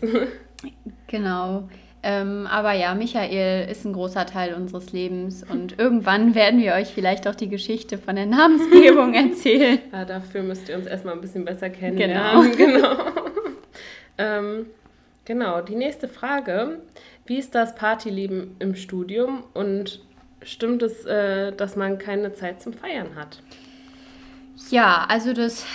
Genau. 1.07 1.67
Ähm, 2.07 2.45
aber 2.45 2.73
ja, 2.73 2.93
Michael 2.93 3.67
ist 3.67 3.83
ein 3.83 3.93
großer 3.93 4.27
Teil 4.27 4.53
unseres 4.53 4.91
Lebens 4.91 5.43
und 5.43 5.79
irgendwann 5.79 6.35
werden 6.35 6.61
wir 6.61 6.73
euch 6.73 6.89
vielleicht 6.89 7.27
auch 7.27 7.33
die 7.33 7.49
Geschichte 7.49 7.97
von 7.97 8.15
der 8.15 8.27
Namensgebung 8.27 9.13
erzählen. 9.15 9.79
Ja, 9.91 10.05
dafür 10.05 10.43
müsst 10.43 10.69
ihr 10.69 10.77
uns 10.77 10.85
erstmal 10.85 11.15
ein 11.15 11.21
bisschen 11.21 11.45
besser 11.45 11.71
kennenlernen. 11.71 12.55
Genau. 12.55 12.79
genau. 12.95 13.11
ähm, 14.19 14.67
genau, 15.25 15.61
die 15.61 15.73
nächste 15.73 16.07
Frage. 16.07 16.77
Wie 17.25 17.39
ist 17.39 17.55
das 17.55 17.73
Partyleben 17.73 18.55
im 18.59 18.75
Studium 18.75 19.43
und 19.55 19.99
stimmt 20.43 20.83
es, 20.83 21.05
äh, 21.05 21.53
dass 21.53 21.75
man 21.75 21.97
keine 21.97 22.33
Zeit 22.33 22.61
zum 22.61 22.73
Feiern 22.73 23.15
hat? 23.15 23.41
Ja, 24.69 25.07
also 25.09 25.33
das 25.33 25.65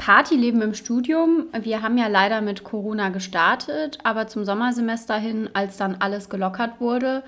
Partyleben 0.00 0.62
im 0.62 0.72
Studium. 0.72 1.48
Wir 1.52 1.82
haben 1.82 1.98
ja 1.98 2.06
leider 2.06 2.40
mit 2.40 2.64
Corona 2.64 3.10
gestartet, 3.10 3.98
aber 4.02 4.28
zum 4.28 4.46
Sommersemester 4.46 5.16
hin, 5.16 5.50
als 5.52 5.76
dann 5.76 5.96
alles 5.98 6.30
gelockert 6.30 6.80
wurde, 6.80 7.22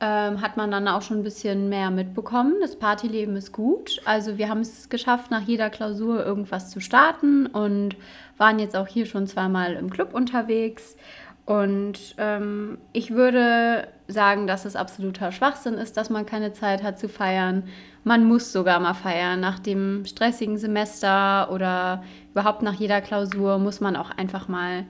ähm, 0.00 0.40
hat 0.40 0.56
man 0.56 0.70
dann 0.70 0.88
auch 0.88 1.02
schon 1.02 1.18
ein 1.18 1.22
bisschen 1.22 1.68
mehr 1.68 1.90
mitbekommen. 1.90 2.54
Das 2.62 2.76
Partyleben 2.76 3.36
ist 3.36 3.52
gut. 3.52 4.00
Also 4.06 4.38
wir 4.38 4.48
haben 4.48 4.62
es 4.62 4.88
geschafft, 4.88 5.30
nach 5.30 5.42
jeder 5.42 5.68
Klausur 5.68 6.24
irgendwas 6.24 6.70
zu 6.70 6.80
starten 6.80 7.44
und 7.44 7.94
waren 8.38 8.58
jetzt 8.58 8.74
auch 8.74 8.88
hier 8.88 9.04
schon 9.04 9.26
zweimal 9.26 9.74
im 9.74 9.90
Club 9.90 10.14
unterwegs. 10.14 10.96
Und 11.44 12.14
ähm, 12.16 12.78
ich 12.94 13.10
würde 13.10 13.88
sagen, 14.08 14.46
dass 14.46 14.64
es 14.64 14.76
absoluter 14.76 15.30
Schwachsinn 15.30 15.74
ist, 15.74 15.98
dass 15.98 16.08
man 16.08 16.24
keine 16.24 16.54
Zeit 16.54 16.82
hat 16.82 16.98
zu 16.98 17.10
feiern. 17.10 17.64
Man 18.04 18.26
muss 18.26 18.52
sogar 18.52 18.78
mal 18.80 18.94
feiern. 18.94 19.40
Nach 19.40 19.58
dem 19.58 20.04
stressigen 20.04 20.58
Semester 20.58 21.50
oder 21.50 22.04
überhaupt 22.32 22.62
nach 22.62 22.74
jeder 22.74 23.00
Klausur 23.00 23.58
muss 23.58 23.80
man 23.80 23.96
auch 23.96 24.10
einfach 24.10 24.46
mal, 24.46 24.84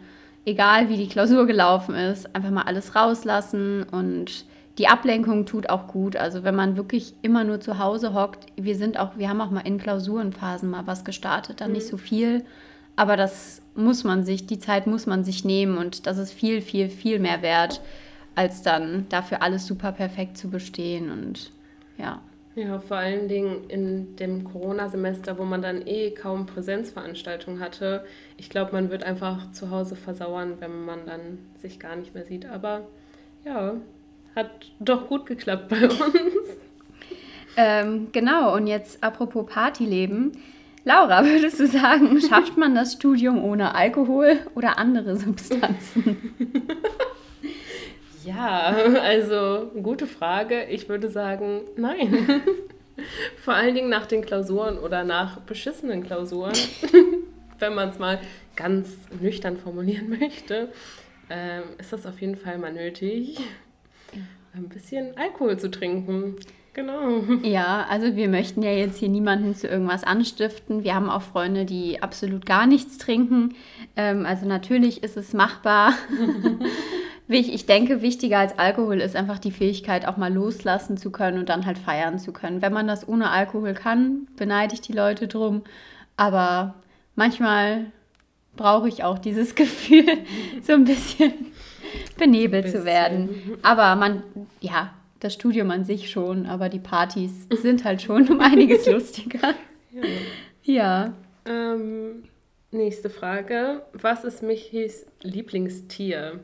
egal 0.44 0.88
wie 0.88 0.96
die 0.96 1.08
Klausur 1.08 1.46
gelaufen 1.46 1.94
ist, 1.94 2.34
einfach 2.34 2.50
mal 2.50 2.62
alles 2.62 2.96
rauslassen. 2.96 3.84
Und 3.84 4.44
die 4.78 4.88
Ablenkung 4.88 5.46
tut 5.46 5.70
auch 5.70 5.86
gut. 5.86 6.16
Also 6.16 6.42
wenn 6.42 6.56
man 6.56 6.76
wirklich 6.76 7.14
immer 7.22 7.44
nur 7.44 7.60
zu 7.60 7.78
Hause 7.78 8.14
hockt, 8.14 8.46
wir 8.56 8.76
sind 8.76 8.98
auch, 8.98 9.16
wir 9.16 9.28
haben 9.28 9.40
auch 9.40 9.50
mal 9.50 9.60
in 9.60 9.78
Klausurenphasen 9.78 10.68
mal 10.68 10.86
was 10.86 11.04
gestartet, 11.04 11.60
dann 11.60 11.68
mhm. 11.68 11.76
nicht 11.76 11.86
so 11.86 11.96
viel. 11.96 12.44
Aber 12.96 13.16
das 13.16 13.62
muss 13.76 14.04
man 14.04 14.24
sich, 14.24 14.46
die 14.46 14.58
Zeit 14.58 14.86
muss 14.86 15.06
man 15.06 15.24
sich 15.24 15.44
nehmen 15.44 15.78
und 15.78 16.06
das 16.06 16.18
ist 16.18 16.32
viel, 16.32 16.60
viel, 16.60 16.88
viel 16.88 17.18
mehr 17.18 17.42
wert, 17.42 17.80
als 18.34 18.62
dann 18.62 19.06
dafür 19.08 19.42
alles 19.42 19.66
super 19.66 19.92
perfekt 19.92 20.36
zu 20.36 20.48
bestehen 20.48 21.10
und 21.10 21.50
ja. 21.98 22.20
Ja, 22.56 22.78
vor 22.78 22.98
allen 22.98 23.26
Dingen 23.26 23.64
in 23.68 24.14
dem 24.16 24.44
Corona-Semester, 24.44 25.38
wo 25.38 25.44
man 25.44 25.60
dann 25.60 25.86
eh 25.86 26.12
kaum 26.12 26.46
Präsenzveranstaltungen 26.46 27.58
hatte. 27.58 28.04
Ich 28.36 28.48
glaube, 28.48 28.72
man 28.72 28.90
wird 28.90 29.02
einfach 29.02 29.50
zu 29.50 29.70
Hause 29.70 29.96
versauern, 29.96 30.54
wenn 30.60 30.84
man 30.84 31.04
dann 31.04 31.38
sich 31.60 31.80
gar 31.80 31.96
nicht 31.96 32.14
mehr 32.14 32.24
sieht. 32.24 32.46
Aber 32.46 32.82
ja, 33.44 33.74
hat 34.36 34.50
doch 34.78 35.08
gut 35.08 35.26
geklappt 35.26 35.68
bei 35.68 35.82
uns. 35.88 35.98
ähm, 37.56 38.08
genau, 38.12 38.54
und 38.54 38.68
jetzt 38.68 39.02
apropos 39.02 39.46
Partyleben. 39.46 40.32
Laura, 40.84 41.24
würdest 41.24 41.58
du 41.58 41.66
sagen, 41.66 42.20
schafft 42.20 42.56
man 42.56 42.76
das 42.76 42.92
Studium 42.92 43.42
ohne 43.42 43.74
Alkohol 43.74 44.38
oder 44.54 44.78
andere 44.78 45.16
Substanzen? 45.16 46.34
ja, 48.24 48.74
also 49.02 49.70
gute 49.82 50.06
Frage. 50.06 50.64
Ich 50.64 50.88
würde 50.88 51.08
sagen, 51.08 51.62
nein. 51.76 52.42
Vor 53.42 53.54
allen 53.54 53.74
Dingen 53.74 53.88
nach 53.90 54.06
den 54.06 54.22
Klausuren 54.22 54.78
oder 54.78 55.02
nach 55.02 55.40
beschissenen 55.40 56.04
Klausuren, 56.04 56.54
wenn 57.58 57.74
man 57.74 57.88
es 57.88 57.98
mal 57.98 58.20
ganz 58.54 58.96
nüchtern 59.20 59.56
formulieren 59.56 60.10
möchte, 60.20 60.68
äh, 61.28 61.60
ist 61.78 61.92
das 61.92 62.06
auf 62.06 62.20
jeden 62.20 62.36
Fall 62.36 62.58
mal 62.58 62.72
nötig, 62.72 63.40
ein 64.54 64.68
bisschen 64.68 65.16
Alkohol 65.16 65.58
zu 65.58 65.70
trinken. 65.72 66.36
Genau. 66.74 67.22
Ja, 67.42 67.86
also 67.88 68.16
wir 68.16 68.28
möchten 68.28 68.62
ja 68.62 68.72
jetzt 68.72 68.98
hier 68.98 69.08
niemanden 69.08 69.54
zu 69.54 69.68
irgendwas 69.68 70.02
anstiften. 70.02 70.82
Wir 70.82 70.94
haben 70.94 71.08
auch 71.08 71.22
Freunde, 71.22 71.64
die 71.64 72.02
absolut 72.02 72.46
gar 72.46 72.66
nichts 72.66 72.98
trinken. 72.98 73.54
Ähm, 73.96 74.26
also 74.26 74.46
natürlich 74.46 75.02
ist 75.02 75.16
es 75.16 75.32
machbar. 75.32 75.94
Ich 77.28 77.66
denke, 77.66 78.02
wichtiger 78.02 78.38
als 78.38 78.58
Alkohol 78.58 79.00
ist 79.00 79.16
einfach 79.16 79.38
die 79.38 79.50
Fähigkeit, 79.50 80.06
auch 80.06 80.16
mal 80.16 80.32
loslassen 80.32 80.96
zu 80.96 81.10
können 81.10 81.38
und 81.38 81.48
dann 81.48 81.64
halt 81.64 81.78
feiern 81.78 82.18
zu 82.18 82.32
können. 82.32 82.60
Wenn 82.60 82.72
man 82.72 82.86
das 82.86 83.08
ohne 83.08 83.30
Alkohol 83.30 83.74
kann, 83.74 84.28
beneide 84.36 84.74
ich 84.74 84.82
die 84.82 84.92
Leute 84.92 85.26
drum. 85.26 85.62
Aber 86.16 86.74
manchmal 87.14 87.86
brauche 88.56 88.88
ich 88.88 89.04
auch 89.04 89.18
dieses 89.18 89.54
Gefühl, 89.54 90.18
so 90.62 90.74
ein 90.74 90.84
bisschen 90.84 91.32
benebelt 92.18 92.66
ein 92.66 92.72
bisschen. 92.72 92.80
zu 92.80 92.86
werden. 92.86 93.58
Aber 93.62 93.96
man, 93.96 94.22
ja, 94.60 94.92
das 95.20 95.32
Studium 95.34 95.70
an 95.70 95.84
sich 95.84 96.10
schon, 96.10 96.44
aber 96.46 96.68
die 96.68 96.78
Partys 96.78 97.46
sind 97.50 97.84
halt 97.84 98.02
schon 98.02 98.28
um 98.28 98.40
einiges 98.40 98.86
lustiger. 98.90 99.54
Ja. 99.92 100.02
ja. 100.62 101.12
Ähm, 101.46 102.24
nächste 102.70 103.08
Frage. 103.08 103.82
Was 103.94 104.24
ist 104.24 104.42
Michis 104.42 105.06
Lieblingstier? 105.22 106.40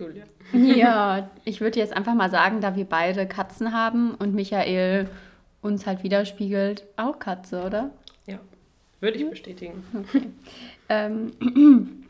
Julia. 0.00 0.24
Ja, 0.52 1.30
ich 1.44 1.60
würde 1.60 1.78
jetzt 1.78 1.96
einfach 1.96 2.14
mal 2.14 2.30
sagen, 2.30 2.60
da 2.60 2.74
wir 2.74 2.84
beide 2.84 3.26
Katzen 3.26 3.72
haben 3.72 4.14
und 4.14 4.34
Michael 4.34 5.08
uns 5.62 5.86
halt 5.86 6.02
widerspiegelt, 6.02 6.84
auch 6.96 7.18
Katze, 7.18 7.62
oder? 7.62 7.90
Ja, 8.26 8.38
würde 9.00 9.18
ich 9.18 9.28
bestätigen. 9.28 9.84
Okay. 9.94 10.30
ähm, 10.88 11.32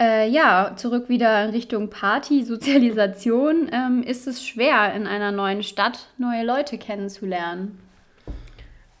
Äh, 0.00 0.28
ja, 0.28 0.72
zurück 0.76 1.08
wieder 1.08 1.44
in 1.44 1.50
Richtung 1.50 1.88
Party, 1.88 2.42
Sozialisation. 2.42 3.70
Ähm, 3.72 4.02
ist 4.02 4.26
es 4.26 4.44
schwer, 4.44 4.92
in 4.92 5.06
einer 5.06 5.30
neuen 5.30 5.62
Stadt 5.62 6.08
neue 6.18 6.44
Leute 6.44 6.78
kennenzulernen? 6.78 7.78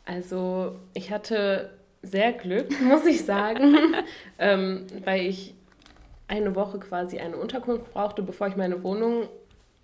Also, 0.04 0.76
ich 0.92 1.10
hatte 1.10 1.70
sehr 2.02 2.32
Glück, 2.32 2.80
muss 2.82 3.06
ich 3.06 3.24
sagen, 3.24 3.76
ähm, 4.38 4.86
weil 5.04 5.26
ich 5.26 5.54
eine 6.34 6.54
Woche 6.54 6.78
quasi 6.78 7.18
eine 7.18 7.36
Unterkunft 7.36 7.92
brauchte, 7.92 8.22
bevor 8.22 8.48
ich 8.48 8.56
meine 8.56 8.82
Wohnung 8.82 9.28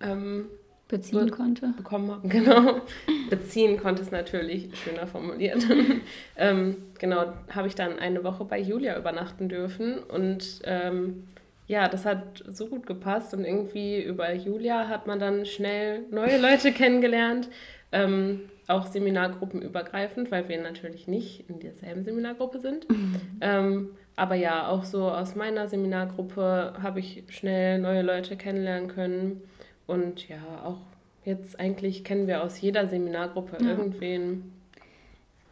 ähm, 0.01 0.47
beziehen 0.87 1.27
be 1.27 1.31
konnte. 1.31 1.73
Bekommen 1.77 2.11
habe, 2.11 2.27
genau. 2.27 2.81
beziehen 3.29 3.79
konnte 3.79 4.01
es 4.01 4.11
natürlich, 4.11 4.69
schöner 4.77 5.07
formuliert. 5.07 5.65
ähm, 6.37 6.77
genau, 6.99 7.33
habe 7.49 7.67
ich 7.67 7.75
dann 7.75 7.97
eine 7.97 8.23
Woche 8.23 8.45
bei 8.45 8.59
Julia 8.59 8.97
übernachten 8.97 9.49
dürfen 9.49 9.99
und 9.99 10.61
ähm, 10.65 11.27
ja, 11.67 11.87
das 11.87 12.05
hat 12.05 12.43
so 12.47 12.67
gut 12.67 12.85
gepasst 12.85 13.33
und 13.33 13.45
irgendwie 13.45 14.03
über 14.03 14.33
Julia 14.33 14.89
hat 14.89 15.07
man 15.07 15.19
dann 15.19 15.45
schnell 15.45 16.01
neue 16.11 16.37
Leute 16.39 16.71
kennengelernt. 16.73 17.49
Ähm, 17.93 18.41
auch 18.67 18.87
seminargruppenübergreifend, 18.87 20.31
weil 20.31 20.47
wir 20.47 20.61
natürlich 20.61 21.07
nicht 21.07 21.49
in 21.49 21.59
derselben 21.59 22.05
Seminargruppe 22.05 22.59
sind. 22.59 22.89
Mhm. 22.89 23.15
Ähm, 23.41 23.89
aber 24.15 24.35
ja, 24.35 24.67
auch 24.67 24.83
so 24.83 25.09
aus 25.09 25.35
meiner 25.35 25.67
Seminargruppe 25.67 26.73
habe 26.81 26.99
ich 26.99 27.23
schnell 27.29 27.79
neue 27.79 28.01
Leute 28.01 28.35
kennenlernen 28.35 28.87
können. 28.87 29.41
Und 29.87 30.27
ja, 30.27 30.37
auch 30.63 30.77
jetzt 31.23 31.59
eigentlich 31.59 32.03
kennen 32.03 32.27
wir 32.27 32.43
aus 32.43 32.59
jeder 32.61 32.87
Seminargruppe 32.87 33.57
ja. 33.61 33.69
irgendwen. 33.69 34.53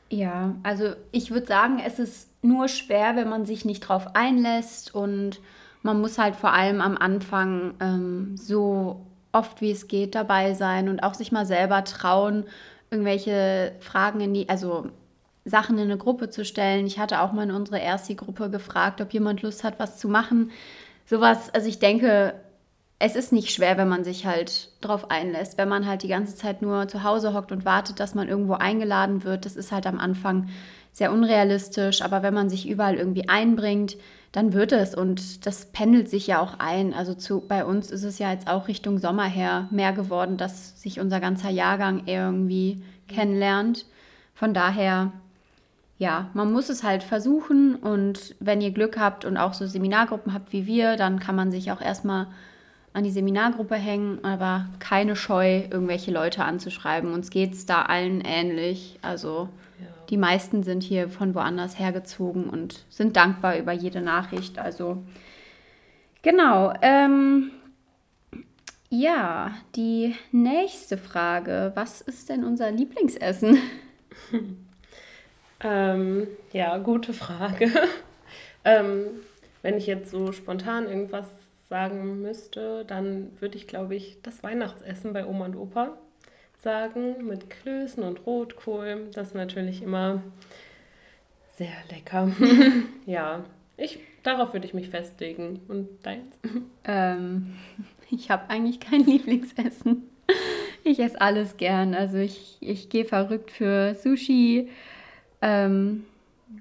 Ja, 0.09 0.55
also 0.63 0.93
ich 1.11 1.31
würde 1.31 1.47
sagen, 1.47 1.81
es 1.85 1.99
ist 1.99 2.29
nur 2.43 2.67
schwer, 2.67 3.15
wenn 3.15 3.29
man 3.29 3.45
sich 3.45 3.65
nicht 3.65 3.81
drauf 3.81 4.15
einlässt 4.15 4.93
und 4.95 5.39
man 5.83 6.01
muss 6.01 6.17
halt 6.17 6.35
vor 6.35 6.53
allem 6.53 6.81
am 6.81 6.97
Anfang 6.97 7.75
ähm, 7.79 8.35
so 8.35 9.05
oft 9.31 9.61
wie 9.61 9.71
es 9.71 9.87
geht 9.87 10.15
dabei 10.15 10.53
sein 10.53 10.89
und 10.89 11.01
auch 11.01 11.13
sich 11.13 11.31
mal 11.31 11.45
selber 11.45 11.83
trauen, 11.83 12.45
irgendwelche 12.89 13.73
Fragen 13.79 14.19
in 14.21 14.33
die, 14.33 14.49
also 14.49 14.89
Sachen 15.49 15.77
in 15.77 15.85
eine 15.85 15.97
Gruppe 15.97 16.29
zu 16.29 16.45
stellen. 16.45 16.85
Ich 16.85 16.99
hatte 16.99 17.21
auch 17.21 17.31
mal 17.31 17.43
in 17.43 17.55
unsere 17.55 17.79
erste 17.79 18.15
Gruppe 18.15 18.49
gefragt, 18.49 19.01
ob 19.01 19.13
jemand 19.13 19.41
Lust 19.41 19.63
hat, 19.63 19.79
was 19.79 19.97
zu 19.97 20.07
machen. 20.07 20.51
Sowas, 21.05 21.53
also 21.53 21.67
ich 21.67 21.79
denke, 21.79 22.35
es 22.99 23.15
ist 23.15 23.31
nicht 23.31 23.51
schwer, 23.51 23.77
wenn 23.77 23.87
man 23.87 24.03
sich 24.03 24.25
halt 24.25 24.69
drauf 24.81 25.09
einlässt. 25.09 25.57
Wenn 25.57 25.69
man 25.69 25.87
halt 25.87 26.03
die 26.03 26.09
ganze 26.09 26.35
Zeit 26.35 26.61
nur 26.61 26.87
zu 26.87 27.03
Hause 27.03 27.33
hockt 27.33 27.51
und 27.51 27.65
wartet, 27.65 27.99
dass 27.99 28.13
man 28.13 28.27
irgendwo 28.27 28.53
eingeladen 28.53 29.23
wird, 29.23 29.45
das 29.45 29.55
ist 29.55 29.71
halt 29.71 29.87
am 29.87 29.99
Anfang 29.99 30.49
sehr 30.91 31.11
unrealistisch. 31.11 32.01
Aber 32.01 32.23
wenn 32.23 32.33
man 32.33 32.49
sich 32.49 32.67
überall 32.67 32.95
irgendwie 32.95 33.29
einbringt, 33.29 33.97
dann 34.31 34.53
wird 34.53 34.73
es 34.73 34.93
und 34.93 35.45
das 35.45 35.67
pendelt 35.71 36.09
sich 36.09 36.27
ja 36.27 36.39
auch 36.39 36.59
ein. 36.59 36.93
Also 36.93 37.13
zu, 37.13 37.41
bei 37.41 37.65
uns 37.65 37.89
ist 37.89 38.03
es 38.03 38.19
ja 38.19 38.31
jetzt 38.31 38.47
auch 38.47 38.67
Richtung 38.67 38.99
Sommer 38.99 39.25
her 39.25 39.67
mehr 39.71 39.93
geworden, 39.93 40.37
dass 40.37 40.81
sich 40.81 40.99
unser 40.99 41.19
ganzer 41.19 41.49
Jahrgang 41.49 42.03
irgendwie 42.05 42.83
kennenlernt. 43.07 43.85
Von 44.35 44.53
daher, 44.53 45.13
ja, 45.99 46.29
man 46.33 46.51
muss 46.51 46.69
es 46.69 46.81
halt 46.81 47.03
versuchen 47.03 47.75
und 47.75 48.33
wenn 48.39 48.61
ihr 48.61 48.71
Glück 48.71 48.97
habt 48.97 49.25
und 49.25 49.35
auch 49.35 49.53
so 49.53 49.67
Seminargruppen 49.67 50.33
habt 50.33 50.53
wie 50.53 50.65
wir, 50.65 50.95
dann 50.95 51.19
kann 51.19 51.35
man 51.35 51.51
sich 51.51 51.73
auch 51.73 51.81
erstmal 51.81 52.27
an 52.93 53.03
die 53.03 53.11
Seminargruppe 53.11 53.75
hängen, 53.75 54.23
aber 54.23 54.67
keine 54.79 55.17
Scheu, 55.17 55.63
irgendwelche 55.69 56.11
Leute 56.11 56.45
anzuschreiben. 56.45 57.13
Uns 57.13 57.29
geht 57.29 57.53
es 57.53 57.65
da 57.65 57.81
allen 57.81 58.21
ähnlich. 58.21 58.97
Also 59.01 59.49
ja. 59.79 59.87
die 60.09 60.15
meisten 60.15 60.63
sind 60.63 60.83
hier 60.83 61.09
von 61.09 61.35
woanders 61.35 61.77
hergezogen 61.77 62.49
und 62.49 62.85
sind 62.89 63.17
dankbar 63.17 63.57
über 63.57 63.73
jede 63.73 63.99
Nachricht. 63.99 64.57
Also 64.57 65.03
genau. 66.21 66.73
Ähm, 66.81 67.51
Ja, 68.89 69.51
die 69.75 70.15
nächste 70.31 70.97
Frage. 70.97 71.73
Was 71.75 71.99
ist 71.99 72.29
denn 72.29 72.45
unser 72.45 72.71
Lieblingsessen? 72.71 73.57
ähm, 75.61 76.27
ja, 76.51 76.77
gute 76.77 77.13
Frage. 77.13 77.69
ähm, 78.65 79.05
wenn 79.61 79.77
ich 79.77 79.87
jetzt 79.87 80.11
so 80.11 80.31
spontan 80.31 80.87
irgendwas 80.87 81.27
sagen 81.67 82.21
müsste, 82.21 82.85
dann 82.85 83.31
würde 83.39 83.57
ich, 83.57 83.67
glaube 83.67 83.95
ich, 83.95 84.21
das 84.23 84.43
Weihnachtsessen 84.43 85.13
bei 85.13 85.25
Oma 85.25 85.45
und 85.45 85.55
Opa 85.55 85.97
sagen 86.57 87.25
mit 87.25 87.49
Klößen 87.49 88.03
und 88.03 88.25
Rotkohl. 88.25 89.09
Das 89.13 89.29
ist 89.29 89.35
natürlich 89.35 89.81
immer 89.81 90.23
sehr 91.55 91.71
lecker. 91.91 92.31
ja, 93.05 93.43
ich, 93.77 93.99
darauf 94.23 94.53
würde 94.53 94.65
ich 94.65 94.73
mich 94.73 94.89
festlegen. 94.89 95.61
Und 95.67 95.87
deins? 96.03 96.37
Ähm, 96.85 97.53
ich 98.09 98.31
habe 98.31 98.49
eigentlich 98.49 98.79
kein 98.79 99.05
Lieblingsessen. 99.05 100.09
Ich 100.83 100.99
esse 100.99 101.21
alles 101.21 101.57
gern. 101.57 101.93
Also 101.93 102.17
ich, 102.17 102.57
ich 102.61 102.89
gehe 102.89 103.05
verrückt 103.05 103.51
für 103.51 103.93
Sushi. 103.93 104.69
Ähm, 105.41 106.05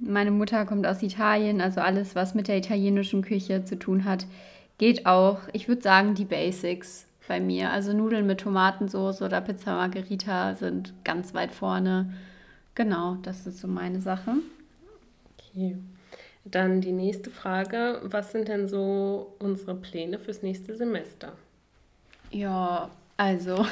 meine 0.01 0.31
Mutter 0.31 0.67
kommt 0.67 0.87
aus 0.87 1.03
Italien, 1.03 1.61
also 1.61 1.81
alles, 1.81 2.15
was 2.15 2.35
mit 2.35 2.49
der 2.49 2.59
italienischen 2.59 3.23
Küche 3.23 3.65
zu 3.65 3.79
tun 3.79 4.05
hat, 4.05 4.27
geht 4.77 5.07
auch. 5.07 5.41
Ich 5.53 5.67
würde 5.69 5.83
sagen, 5.83 6.15
die 6.15 6.25
Basics 6.25 7.07
bei 7.29 7.41
mir. 7.41 7.71
Also 7.71 7.93
Nudeln 7.93 8.27
mit 8.27 8.41
Tomatensauce 8.41 9.23
oder 9.23 9.41
Pizza 9.41 9.75
Margherita 9.75 10.55
sind 10.55 10.95
ganz 11.05 11.35
weit 11.35 11.53
vorne. 11.53 12.13
Genau, 12.75 13.17
das 13.23 13.47
ist 13.47 13.61
so 13.61 13.69
meine 13.69 14.01
Sache. 14.01 14.35
Okay. 15.37 15.77
Dann 16.45 16.81
die 16.81 16.93
nächste 16.93 17.31
Frage. 17.31 18.01
Was 18.05 18.33
sind 18.33 18.49
denn 18.49 18.69
so 18.69 19.35
unsere 19.39 19.75
Pläne 19.75 20.19
fürs 20.19 20.43
nächste 20.43 20.75
Semester? 20.77 21.33
Ja, 22.31 22.91
also 23.17 23.67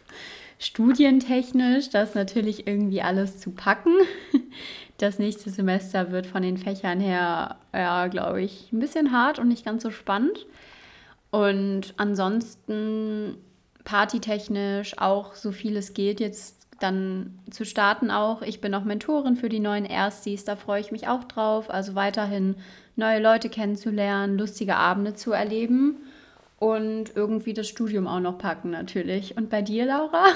studientechnisch, 0.62 1.90
das 1.90 2.14
natürlich 2.14 2.66
irgendwie 2.66 3.02
alles 3.02 3.38
zu 3.38 3.50
packen. 3.50 3.94
Das 4.98 5.18
nächste 5.18 5.50
Semester 5.50 6.12
wird 6.12 6.28
von 6.28 6.42
den 6.42 6.56
Fächern 6.56 7.00
her, 7.00 7.56
ja, 7.72 8.06
glaube 8.06 8.40
ich, 8.40 8.70
ein 8.72 8.78
bisschen 8.78 9.10
hart 9.10 9.40
und 9.40 9.48
nicht 9.48 9.64
ganz 9.64 9.82
so 9.82 9.90
spannend. 9.90 10.46
Und 11.32 11.94
ansonsten 11.96 13.36
partytechnisch 13.82 14.98
auch 14.98 15.34
so 15.34 15.50
viel 15.50 15.76
es 15.76 15.94
geht 15.94 16.20
jetzt 16.20 16.68
dann 16.78 17.40
zu 17.50 17.64
starten 17.64 18.12
auch. 18.12 18.42
Ich 18.42 18.60
bin 18.60 18.76
auch 18.76 18.84
Mentorin 18.84 19.34
für 19.34 19.48
die 19.48 19.58
neuen 19.58 19.86
Erstis, 19.86 20.44
da 20.44 20.54
freue 20.54 20.80
ich 20.80 20.92
mich 20.92 21.08
auch 21.08 21.24
drauf. 21.24 21.68
Also 21.68 21.96
weiterhin 21.96 22.54
neue 22.94 23.20
Leute 23.20 23.48
kennenzulernen, 23.48 24.38
lustige 24.38 24.76
Abende 24.76 25.14
zu 25.14 25.32
erleben 25.32 25.96
und 26.62 27.16
irgendwie 27.16 27.54
das 27.54 27.66
Studium 27.66 28.06
auch 28.06 28.20
noch 28.20 28.38
packen 28.38 28.70
natürlich. 28.70 29.36
Und 29.36 29.50
bei 29.50 29.62
dir, 29.62 29.84
Laura? 29.84 30.26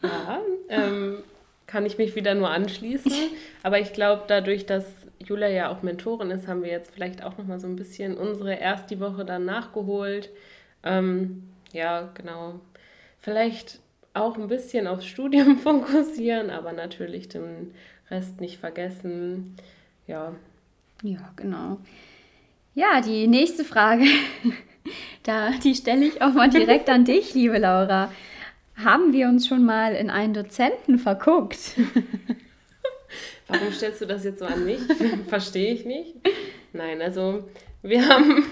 Ja, 0.00 0.40
ähm, 0.68 1.24
kann 1.66 1.84
ich 1.84 1.98
mich 1.98 2.14
wieder 2.14 2.36
nur 2.36 2.50
anschließen. 2.50 3.10
Aber 3.64 3.80
ich 3.80 3.92
glaube, 3.92 4.22
dadurch, 4.28 4.64
dass 4.64 4.84
Julia 5.18 5.48
ja 5.48 5.70
auch 5.70 5.82
Mentorin 5.82 6.30
ist, 6.30 6.46
haben 6.46 6.62
wir 6.62 6.70
jetzt 6.70 6.92
vielleicht 6.92 7.24
auch 7.24 7.36
noch 7.36 7.46
mal 7.46 7.58
so 7.58 7.66
ein 7.66 7.74
bisschen 7.74 8.16
unsere 8.16 8.54
erste 8.54 9.00
Woche 9.00 9.24
dann 9.24 9.44
nachgeholt. 9.44 10.30
Ähm, 10.84 11.48
ja, 11.72 12.10
genau. 12.14 12.60
Vielleicht 13.18 13.80
auch 14.14 14.36
ein 14.36 14.46
bisschen 14.46 14.86
aufs 14.86 15.06
Studium 15.06 15.58
fokussieren, 15.58 16.50
aber 16.50 16.72
natürlich 16.72 17.28
den 17.28 17.74
Rest 18.08 18.40
nicht 18.40 18.58
vergessen. 18.58 19.56
Ja. 20.06 20.32
Ja, 21.02 21.32
genau. 21.34 21.78
Ja, 22.76 23.00
die 23.00 23.26
nächste 23.26 23.64
Frage, 23.64 24.04
da, 25.22 25.50
die 25.62 25.74
stelle 25.74 26.06
ich 26.06 26.22
auch 26.22 26.32
mal 26.32 26.48
direkt 26.48 26.88
an 26.88 27.04
dich, 27.04 27.34
liebe 27.34 27.58
Laura. 27.58 28.10
Haben 28.76 29.12
wir 29.12 29.28
uns 29.28 29.48
schon 29.48 29.64
mal 29.64 29.94
in 29.94 30.08
einen 30.10 30.34
Dozenten 30.34 30.98
verguckt? 30.98 31.58
Warum 33.48 33.72
stellst 33.72 34.00
du 34.02 34.06
das 34.06 34.24
jetzt 34.24 34.38
so 34.38 34.44
an 34.44 34.64
mich? 34.64 34.80
Verstehe 35.28 35.72
ich 35.72 35.84
nicht. 35.84 36.14
Nein, 36.72 37.00
also 37.00 37.44
wir 37.82 38.08
haben, 38.08 38.44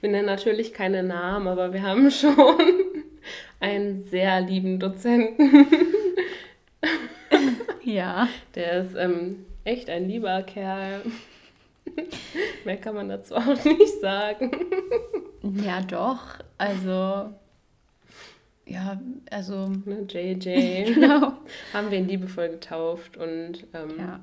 wir 0.00 0.10
nennen 0.10 0.26
natürlich 0.26 0.72
keine 0.72 1.02
Namen, 1.02 1.48
aber 1.48 1.72
wir 1.72 1.82
haben 1.82 2.10
schon 2.10 2.34
einen 3.60 4.04
sehr 4.04 4.40
lieben 4.40 4.78
Dozenten. 4.78 5.66
ja. 7.82 8.28
Der 8.54 8.82
ist 8.82 8.94
ähm, 8.94 9.46
echt 9.64 9.88
ein 9.88 10.08
lieber 10.08 10.42
Kerl. 10.42 11.02
Mehr 12.64 12.76
kann 12.76 12.94
man 12.94 13.08
dazu 13.08 13.34
auch 13.34 13.64
nicht 13.64 14.00
sagen. 14.00 14.50
Ja, 15.42 15.80
doch. 15.80 16.38
Also, 16.58 17.32
ja, 18.66 19.00
also. 19.30 19.68
Ne, 19.84 20.06
JJ. 20.08 20.94
genau. 20.94 21.32
Haben 21.72 21.90
wir 21.90 21.98
ihn 21.98 22.08
liebevoll 22.08 22.48
getauft 22.48 23.16
und. 23.16 23.64
Ähm, 23.74 23.98
ja. 23.98 24.20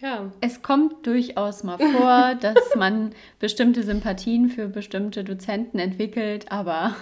Ja. 0.00 0.30
Es 0.40 0.62
kommt 0.62 1.06
durchaus 1.06 1.64
mal 1.64 1.78
vor, 1.78 2.34
dass 2.40 2.74
man 2.76 3.12
bestimmte 3.40 3.82
Sympathien 3.82 4.48
für 4.48 4.68
bestimmte 4.68 5.24
Dozenten 5.24 5.80
entwickelt, 5.80 6.52
aber 6.52 6.94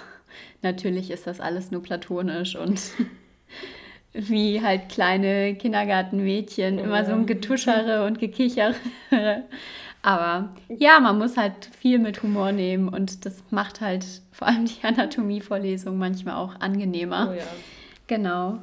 natürlich 0.63 1.11
ist 1.11 1.27
das 1.27 1.41
alles 1.41 1.71
nur 1.71 1.83
platonisch 1.83 2.57
und 2.57 2.81
wie 4.15 4.63
halt 4.63 4.89
kleine 4.89 5.55
Kindergartenmädchen, 5.57 6.79
immer 6.79 7.05
so 7.05 7.13
ein 7.13 7.27
Getuschere 7.27 8.07
und 8.07 8.19
Gekichere. 8.19 8.75
Aber 10.07 10.51
ja, 10.69 11.01
man 11.01 11.19
muss 11.19 11.37
halt 11.37 11.69
viel 11.81 11.99
mit 11.99 12.23
Humor 12.23 12.53
nehmen 12.53 12.89
und 12.89 13.27
das 13.27 13.43
macht 13.51 13.81
halt 13.81 14.07
vor 14.31 14.47
allem 14.47 14.67
die 14.67 14.85
Anatomievorlesung 14.85 15.99
manchmal 15.99 16.37
auch 16.37 16.61
angenehmer. 16.61 17.31
Oh 17.33 17.35
ja. 17.35 17.43
Genau. 18.07 18.61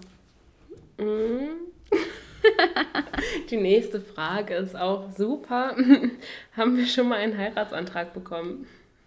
Mhm. 0.97 1.49
Die 3.49 3.58
nächste 3.58 3.99
Frage 3.99 4.53
ist 4.53 4.73
auch 4.77 5.12
super. 5.12 5.75
Haben 6.56 6.77
wir 6.77 6.86
schon 6.86 7.10
mal 7.10 7.17
einen 7.17 7.38
Heiratsantrag 7.38 8.13
bekommen? 8.13 8.65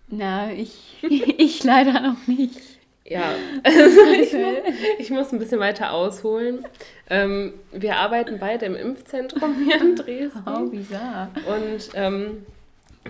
Na, 0.08 0.52
ich, 0.52 0.94
ich 1.38 1.64
leider 1.64 2.00
noch 2.02 2.26
nicht. 2.26 2.60
Ja, 3.08 3.34
also 3.62 3.82
ich, 4.20 4.32
muss, 4.32 4.54
ich 4.98 5.10
muss 5.10 5.32
ein 5.32 5.38
bisschen 5.38 5.60
weiter 5.60 5.92
ausholen. 5.92 6.66
Ähm, 7.08 7.54
wir 7.72 7.96
arbeiten 7.96 8.38
beide 8.40 8.66
im 8.66 8.74
Impfzentrum 8.74 9.54
hier 9.64 9.80
in 9.80 9.96
Dresden. 9.96 10.42
Oh, 10.46 10.68
bizarr. 10.68 11.30
Und 11.46 11.90
ähm, 11.94 12.46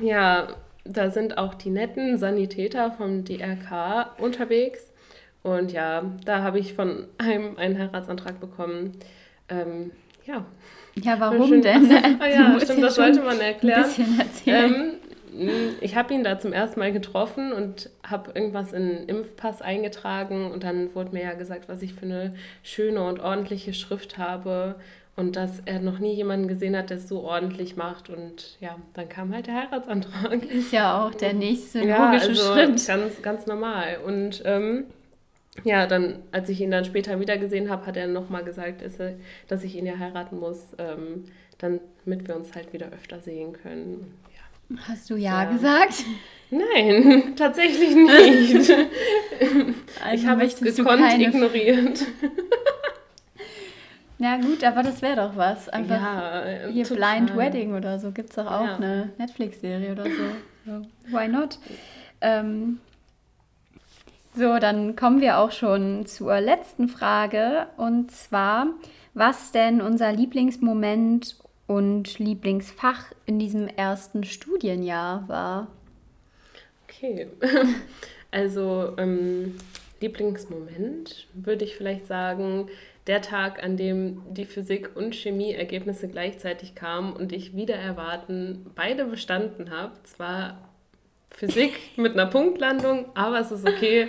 ja, 0.00 0.48
da 0.84 1.10
sind 1.10 1.38
auch 1.38 1.54
die 1.54 1.70
netten 1.70 2.18
Sanitäter 2.18 2.92
vom 2.92 3.24
DRK 3.24 4.16
unterwegs. 4.18 4.92
Und 5.42 5.72
ja, 5.72 6.02
da 6.24 6.42
habe 6.42 6.58
ich 6.58 6.74
von 6.74 7.06
einem 7.18 7.56
einen 7.56 7.78
Heiratsantrag 7.78 8.40
bekommen. 8.40 8.92
Ähm, 9.48 9.92
ja. 10.26 10.44
Ja, 11.02 11.20
warum 11.20 11.62
denn? 11.62 11.90
Ah, 12.20 12.26
ja, 12.26 12.58
stimmt, 12.60 12.82
das 12.82 12.94
sollte 12.96 13.22
man 13.22 13.40
erklären. 13.40 13.84
Ein 13.84 13.88
bisschen 13.88 14.20
erzählen. 14.20 14.94
Ähm, 15.38 15.74
ich 15.80 15.96
habe 15.96 16.14
ihn 16.14 16.24
da 16.24 16.38
zum 16.38 16.52
ersten 16.52 16.80
Mal 16.80 16.92
getroffen 16.92 17.52
und 17.52 17.90
habe 18.02 18.32
irgendwas 18.34 18.72
in 18.72 18.88
den 18.88 19.08
Impfpass 19.08 19.62
eingetragen 19.62 20.50
und 20.50 20.64
dann 20.64 20.94
wurde 20.94 21.12
mir 21.12 21.22
ja 21.22 21.32
gesagt, 21.34 21.68
was 21.68 21.82
ich 21.82 21.94
für 21.94 22.06
eine 22.06 22.34
schöne 22.62 23.02
und 23.02 23.20
ordentliche 23.20 23.74
Schrift 23.74 24.18
habe 24.18 24.76
und 25.16 25.36
dass 25.36 25.60
er 25.64 25.80
noch 25.80 25.98
nie 25.98 26.12
jemanden 26.12 26.46
gesehen 26.46 26.76
hat, 26.76 26.90
der 26.90 26.98
es 26.98 27.08
so 27.08 27.22
ordentlich 27.22 27.76
macht 27.76 28.10
und 28.10 28.56
ja, 28.60 28.76
dann 28.94 29.08
kam 29.08 29.34
halt 29.34 29.46
der 29.46 29.54
Heiratsantrag. 29.54 30.44
Ist 30.44 30.72
ja 30.72 31.02
auch 31.04 31.14
der 31.14 31.32
nächste 31.32 31.84
ja, 31.84 32.06
logische 32.12 32.30
also 32.30 32.52
Schritt. 32.52 32.86
Ganz, 32.86 33.22
ganz 33.22 33.46
normal 33.46 33.98
und 34.04 34.42
ähm, 34.44 34.84
ja, 35.64 35.86
dann, 35.86 36.18
als 36.32 36.48
ich 36.50 36.60
ihn 36.60 36.70
dann 36.70 36.84
später 36.84 37.18
wieder 37.18 37.38
gesehen 37.38 37.70
habe, 37.70 37.86
hat 37.86 37.96
er 37.96 38.06
nochmal 38.06 38.44
gesagt, 38.44 38.82
dass 39.48 39.64
ich 39.64 39.76
ihn 39.76 39.86
ja 39.86 39.98
heiraten 39.98 40.38
muss, 40.38 40.74
ähm, 40.78 41.24
damit 41.58 42.28
wir 42.28 42.36
uns 42.36 42.54
halt 42.54 42.72
wieder 42.72 42.88
öfter 42.92 43.20
sehen 43.20 43.54
können. 43.54 44.12
Hast 44.88 45.10
du 45.10 45.16
ja, 45.16 45.44
ja. 45.44 45.52
gesagt? 45.52 46.04
Nein, 46.50 47.34
tatsächlich 47.36 47.94
nicht. 47.94 48.70
Also 50.00 50.14
ich 50.14 50.26
habe 50.26 50.44
es 50.44 50.60
gekonnt 50.60 51.18
ignoriert. 51.18 52.06
Na 54.18 54.38
gut, 54.38 54.64
aber 54.64 54.82
das 54.82 55.02
wäre 55.02 55.16
doch 55.16 55.36
was. 55.36 55.68
Einfach 55.68 56.00
ja, 56.00 56.68
hier 56.70 56.84
total. 56.84 57.20
Blind 57.20 57.36
Wedding 57.36 57.74
oder 57.74 57.98
so 57.98 58.12
gibt 58.12 58.30
es 58.30 58.36
doch 58.36 58.46
auch 58.46 58.64
ja. 58.64 58.76
eine 58.76 59.10
Netflix-Serie 59.18 59.92
oder 59.92 60.04
so. 60.04 60.10
so. 60.64 60.80
Why 61.14 61.28
not? 61.28 61.58
Ähm, 62.22 62.78
so, 64.34 64.58
dann 64.58 64.96
kommen 64.96 65.20
wir 65.20 65.36
auch 65.38 65.50
schon 65.50 66.06
zur 66.06 66.40
letzten 66.40 66.88
Frage. 66.88 67.66
Und 67.76 68.10
zwar, 68.10 68.68
was 69.12 69.52
denn 69.52 69.82
unser 69.82 70.12
Lieblingsmoment 70.12 71.36
und 71.66 72.18
Lieblingsfach 72.18 73.12
in 73.26 73.38
diesem 73.38 73.68
ersten 73.68 74.24
Studienjahr 74.24 75.28
war? 75.28 75.68
Okay, 76.84 77.28
also 78.30 78.94
ähm, 78.98 79.56
Lieblingsmoment 80.00 81.26
würde 81.34 81.64
ich 81.64 81.76
vielleicht 81.76 82.06
sagen, 82.06 82.68
der 83.06 83.22
Tag, 83.22 83.62
an 83.62 83.76
dem 83.76 84.22
die 84.30 84.44
Physik- 84.44 84.96
und 84.96 85.14
Chemie-Ergebnisse 85.14 86.08
gleichzeitig 86.08 86.74
kamen 86.74 87.12
und 87.12 87.32
ich 87.32 87.54
wieder 87.54 87.76
erwarten 87.76 88.66
beide 88.74 89.04
bestanden 89.04 89.70
habe. 89.70 89.92
Zwar 90.02 90.58
Physik 91.30 91.72
mit 91.96 92.12
einer 92.12 92.26
Punktlandung, 92.26 93.06
aber 93.14 93.40
es 93.40 93.50
ist 93.50 93.66
okay. 93.66 94.08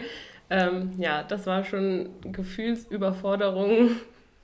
Ähm, 0.49 0.93
ja, 0.97 1.23
das 1.23 1.45
war 1.45 1.63
schon 1.63 2.09
Gefühlsüberforderung 2.23 3.91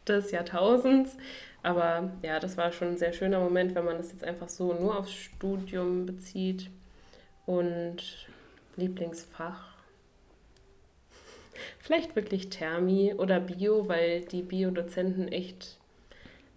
des 0.08 0.32
Jahrtausends. 0.32 1.17
Aber 1.63 2.12
ja, 2.21 2.39
das 2.39 2.58
war 2.58 2.71
schon 2.71 2.89
ein 2.89 2.97
sehr 2.97 3.13
schöner 3.13 3.39
Moment, 3.39 3.73
wenn 3.73 3.86
man 3.86 3.97
das 3.97 4.12
jetzt 4.12 4.26
einfach 4.26 4.49
so 4.49 4.73
nur 4.73 4.99
aufs 4.99 5.13
Studium 5.13 6.06
bezieht. 6.06 6.69
Und 7.45 8.28
Lieblingsfach. 8.76 9.73
Vielleicht 11.80 12.15
wirklich 12.15 12.49
Thermi 12.49 13.13
oder 13.17 13.39
Bio, 13.39 13.88
weil 13.88 14.21
die 14.21 14.41
Biodozenten 14.41 15.28
echt 15.28 15.78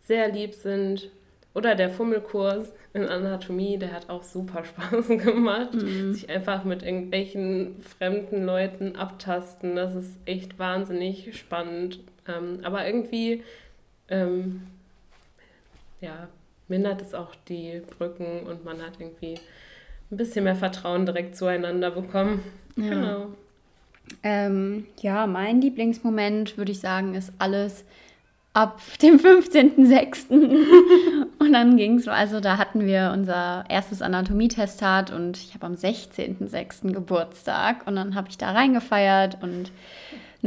sehr 0.03 0.29
lieb 0.29 0.55
sind. 0.55 1.11
Oder 1.55 1.75
der 1.75 1.89
Fummelkurs 1.89 2.73
in 2.93 3.07
Anatomie, 3.07 3.79
der 3.79 3.93
hat 3.93 4.11
auch 4.11 4.23
super 4.23 4.65
Spaß 4.65 5.09
gemacht. 5.09 5.75
Mhm. 5.75 6.13
Sich 6.13 6.29
einfach 6.29 6.65
mit 6.65 6.83
irgendwelchen 6.83 7.81
fremden 7.81 8.45
Leuten 8.45 8.97
abtasten, 8.97 9.75
das 9.77 9.95
ist 9.95 10.19
echt 10.27 10.59
wahnsinnig 10.59 11.37
spannend. 11.39 12.01
Ähm, 12.29 12.61
aber 12.63 12.87
irgendwie, 12.87 13.43
ähm, 14.09 14.67
ja, 16.01 16.29
mindert 16.69 17.03
es 17.03 17.15
auch 17.15 17.35
die 17.49 17.83
Brücken 17.99 18.41
und 18.47 18.65
man 18.65 18.83
hat 18.83 18.95
irgendwie 18.99 19.35
ein 20.11 20.17
bisschen 20.17 20.45
mehr 20.45 20.57
Vertrauen 20.57 21.07
direkt 21.07 21.37
zueinander 21.37 21.91
bekommen. 21.91 22.43
Ja. 22.77 22.89
Genau. 22.89 23.27
Ähm, 24.23 24.87
ja, 25.01 25.27
mein 25.27 25.61
Lieblingsmoment, 25.61 26.57
würde 26.57 26.73
ich 26.73 26.81
sagen, 26.81 27.15
ist 27.15 27.33
alles 27.39 27.85
ab 28.53 28.81
dem 29.03 29.17
15.06. 29.21 30.31
und 31.39 31.53
dann 31.53 31.77
ging 31.77 31.97
es, 31.97 32.09
also 32.09 32.41
da 32.41 32.57
hatten 32.57 32.87
wir 32.87 33.11
unser 33.13 33.65
erstes 33.69 34.03
Anatomietestat 34.03 35.13
und 35.13 35.37
ich 35.37 35.55
habe 35.55 35.67
am 35.67 35.75
16.06. 35.75 36.93
Geburtstag 36.93 37.87
und 37.87 37.97
dann 37.97 38.15
habe 38.15 38.29
ich 38.31 38.39
da 38.39 38.53
reingefeiert 38.53 39.43
und 39.43 39.73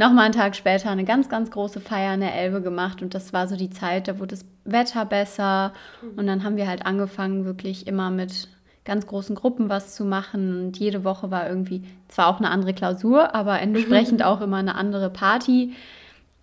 nochmal 0.00 0.24
einen 0.24 0.34
Tag 0.34 0.56
später 0.56 0.90
eine 0.90 1.04
ganz, 1.04 1.28
ganz 1.28 1.50
große 1.50 1.78
Feier 1.78 2.14
in 2.14 2.20
der 2.20 2.34
Elbe 2.34 2.62
gemacht 2.62 3.02
und 3.02 3.14
das 3.14 3.32
war 3.34 3.46
so 3.46 3.54
die 3.54 3.68
Zeit, 3.70 4.08
da 4.08 4.18
wurde 4.18 4.34
das 4.34 4.46
Wetter 4.64 5.04
besser 5.04 5.74
und 6.16 6.26
dann 6.26 6.42
haben 6.42 6.56
wir 6.56 6.66
halt 6.66 6.86
angefangen, 6.86 7.44
wirklich 7.44 7.86
immer 7.86 8.10
mit 8.10 8.48
ganz 8.86 9.06
großen 9.06 9.36
Gruppen 9.36 9.68
was 9.68 9.94
zu 9.94 10.06
machen 10.06 10.64
und 10.64 10.78
jede 10.78 11.04
Woche 11.04 11.30
war 11.30 11.46
irgendwie 11.46 11.84
zwar 12.08 12.28
auch 12.28 12.38
eine 12.38 12.50
andere 12.50 12.72
Klausur, 12.72 13.34
aber 13.34 13.60
entsprechend 13.60 14.24
auch 14.24 14.40
immer 14.40 14.56
eine 14.56 14.74
andere 14.74 15.10
Party 15.10 15.74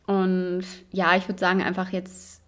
und 0.05 0.63
ja, 0.91 1.17
ich 1.17 1.27
würde 1.27 1.39
sagen, 1.39 1.63
einfach 1.63 1.89
jetzt 1.89 2.41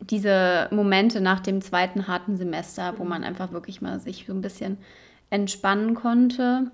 diese 0.00 0.68
Momente 0.70 1.20
nach 1.20 1.40
dem 1.40 1.62
zweiten 1.62 2.06
harten 2.06 2.36
Semester, 2.36 2.94
wo 2.98 3.04
man 3.04 3.24
einfach 3.24 3.50
wirklich 3.50 3.82
mal 3.82 3.98
sich 3.98 4.24
so 4.26 4.32
ein 4.32 4.40
bisschen 4.40 4.78
entspannen 5.30 5.94
konnte. 5.94 6.70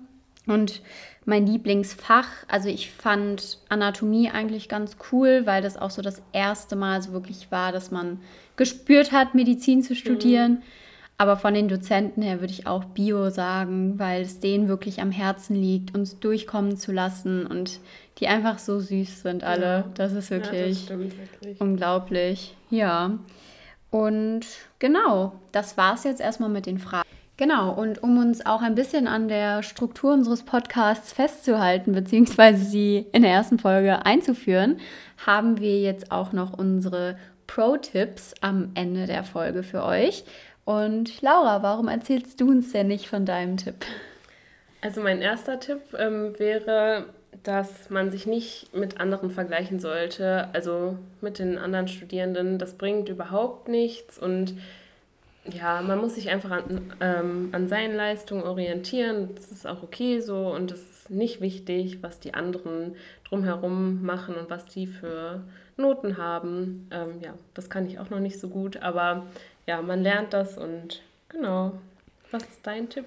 Und 0.47 0.81
mein 1.25 1.45
Lieblingsfach, 1.45 2.27
also 2.47 2.67
ich 2.67 2.91
fand 2.91 3.59
Anatomie 3.69 4.29
eigentlich 4.31 4.69
ganz 4.69 4.97
cool, 5.11 5.45
weil 5.45 5.61
das 5.61 5.77
auch 5.77 5.91
so 5.91 6.01
das 6.01 6.21
erste 6.33 6.75
Mal 6.75 7.01
so 7.01 7.13
wirklich 7.13 7.51
war, 7.51 7.71
dass 7.71 7.91
man 7.91 8.19
gespürt 8.55 9.11
hat, 9.11 9.35
Medizin 9.35 9.83
zu 9.83 9.95
studieren. 9.95 10.53
Mhm. 10.53 10.61
Aber 11.17 11.37
von 11.37 11.53
den 11.53 11.67
Dozenten 11.67 12.23
her 12.23 12.39
würde 12.39 12.53
ich 12.53 12.65
auch 12.65 12.83
Bio 12.83 13.29
sagen, 13.29 13.99
weil 13.99 14.23
es 14.23 14.39
denen 14.39 14.67
wirklich 14.67 15.01
am 15.01 15.11
Herzen 15.11 15.55
liegt, 15.55 15.93
uns 15.93 16.19
durchkommen 16.19 16.77
zu 16.77 16.91
lassen 16.91 17.45
und 17.45 17.79
die 18.17 18.27
einfach 18.27 18.57
so 18.57 18.79
süß 18.79 19.21
sind 19.21 19.43
alle. 19.43 19.65
Ja. 19.65 19.91
Das 19.93 20.13
ist 20.13 20.31
wirklich, 20.31 20.89
ja, 20.89 20.97
das 20.97 21.15
wirklich, 21.17 21.61
unglaublich. 21.61 22.55
Ja. 22.71 23.19
Und 23.91 24.47
genau, 24.79 25.33
das 25.51 25.77
war 25.77 25.93
es 25.93 26.05
jetzt 26.05 26.21
erstmal 26.21 26.49
mit 26.49 26.65
den 26.65 26.79
Fragen. 26.79 27.07
Genau, 27.41 27.73
und 27.73 28.03
um 28.03 28.19
uns 28.19 28.45
auch 28.45 28.61
ein 28.61 28.75
bisschen 28.75 29.07
an 29.07 29.27
der 29.27 29.63
Struktur 29.63 30.13
unseres 30.13 30.43
Podcasts 30.43 31.11
festzuhalten, 31.11 31.91
beziehungsweise 31.91 32.63
sie 32.63 33.07
in 33.13 33.23
der 33.23 33.31
ersten 33.31 33.57
Folge 33.57 34.05
einzuführen, 34.05 34.79
haben 35.25 35.59
wir 35.59 35.81
jetzt 35.81 36.11
auch 36.11 36.33
noch 36.33 36.55
unsere 36.55 37.17
Pro-Tipps 37.47 38.35
am 38.41 38.69
Ende 38.75 39.07
der 39.07 39.23
Folge 39.23 39.63
für 39.63 39.83
euch. 39.83 40.23
Und 40.65 41.19
Laura, 41.23 41.63
warum 41.63 41.87
erzählst 41.87 42.39
du 42.39 42.47
uns 42.47 42.73
denn 42.73 42.89
nicht 42.89 43.07
von 43.07 43.25
deinem 43.25 43.57
Tipp? 43.57 43.87
Also 44.81 45.01
mein 45.01 45.19
erster 45.19 45.59
Tipp 45.59 45.81
ähm, 45.97 46.37
wäre, 46.37 47.05
dass 47.41 47.89
man 47.89 48.11
sich 48.11 48.27
nicht 48.27 48.71
mit 48.75 48.99
anderen 48.99 49.31
vergleichen 49.31 49.79
sollte, 49.79 50.47
also 50.53 50.95
mit 51.21 51.39
den 51.39 51.57
anderen 51.57 51.87
Studierenden. 51.87 52.59
Das 52.59 52.75
bringt 52.75 53.09
überhaupt 53.09 53.67
nichts 53.67 54.19
und 54.19 54.53
ja, 55.45 55.81
man 55.81 55.99
muss 55.99 56.15
sich 56.15 56.29
einfach 56.29 56.51
an, 56.51 56.93
ähm, 56.99 57.49
an 57.51 57.67
seinen 57.67 57.95
Leistungen 57.95 58.43
orientieren. 58.43 59.29
Das 59.35 59.51
ist 59.51 59.65
auch 59.65 59.81
okay 59.81 60.19
so 60.19 60.53
und 60.53 60.71
es 60.71 60.81
ist 60.81 61.09
nicht 61.09 61.41
wichtig, 61.41 61.99
was 62.01 62.19
die 62.19 62.33
anderen 62.33 62.95
drumherum 63.27 64.03
machen 64.03 64.35
und 64.35 64.49
was 64.49 64.65
die 64.65 64.87
für 64.87 65.43
Noten 65.77 66.17
haben. 66.17 66.87
Ähm, 66.91 67.21
ja, 67.21 67.33
das 67.53 67.69
kann 67.69 67.87
ich 67.87 67.99
auch 67.99 68.09
noch 68.09 68.19
nicht 68.19 68.39
so 68.39 68.49
gut, 68.49 68.77
aber 68.77 69.25
ja, 69.65 69.81
man 69.81 70.03
lernt 70.03 70.33
das 70.33 70.57
und 70.57 71.01
genau. 71.29 71.73
Was 72.29 72.43
ist 72.43 72.65
dein 72.65 72.89
Tipp? 72.89 73.05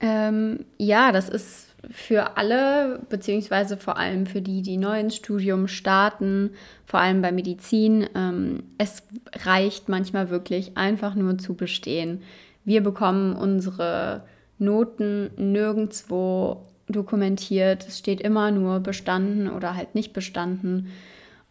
Ähm, 0.00 0.64
ja, 0.78 1.12
das 1.12 1.28
ist 1.28 1.65
für 1.96 2.36
alle, 2.36 3.00
beziehungsweise 3.08 3.78
vor 3.78 3.96
allem 3.96 4.26
für 4.26 4.42
die, 4.42 4.60
die 4.60 4.76
neu 4.76 5.00
ins 5.00 5.16
Studium 5.16 5.66
starten, 5.66 6.50
vor 6.84 7.00
allem 7.00 7.22
bei 7.22 7.32
Medizin. 7.32 8.06
Ähm, 8.14 8.64
es 8.76 9.02
reicht 9.44 9.88
manchmal 9.88 10.28
wirklich 10.28 10.76
einfach 10.76 11.14
nur 11.14 11.38
zu 11.38 11.54
bestehen. 11.54 12.22
Wir 12.66 12.82
bekommen 12.82 13.34
unsere 13.34 14.24
Noten 14.58 15.30
nirgendwo 15.38 16.66
dokumentiert. 16.86 17.88
Es 17.88 17.98
steht 17.98 18.20
immer 18.20 18.50
nur 18.50 18.80
bestanden 18.80 19.48
oder 19.48 19.74
halt 19.74 19.94
nicht 19.94 20.12
bestanden. 20.12 20.88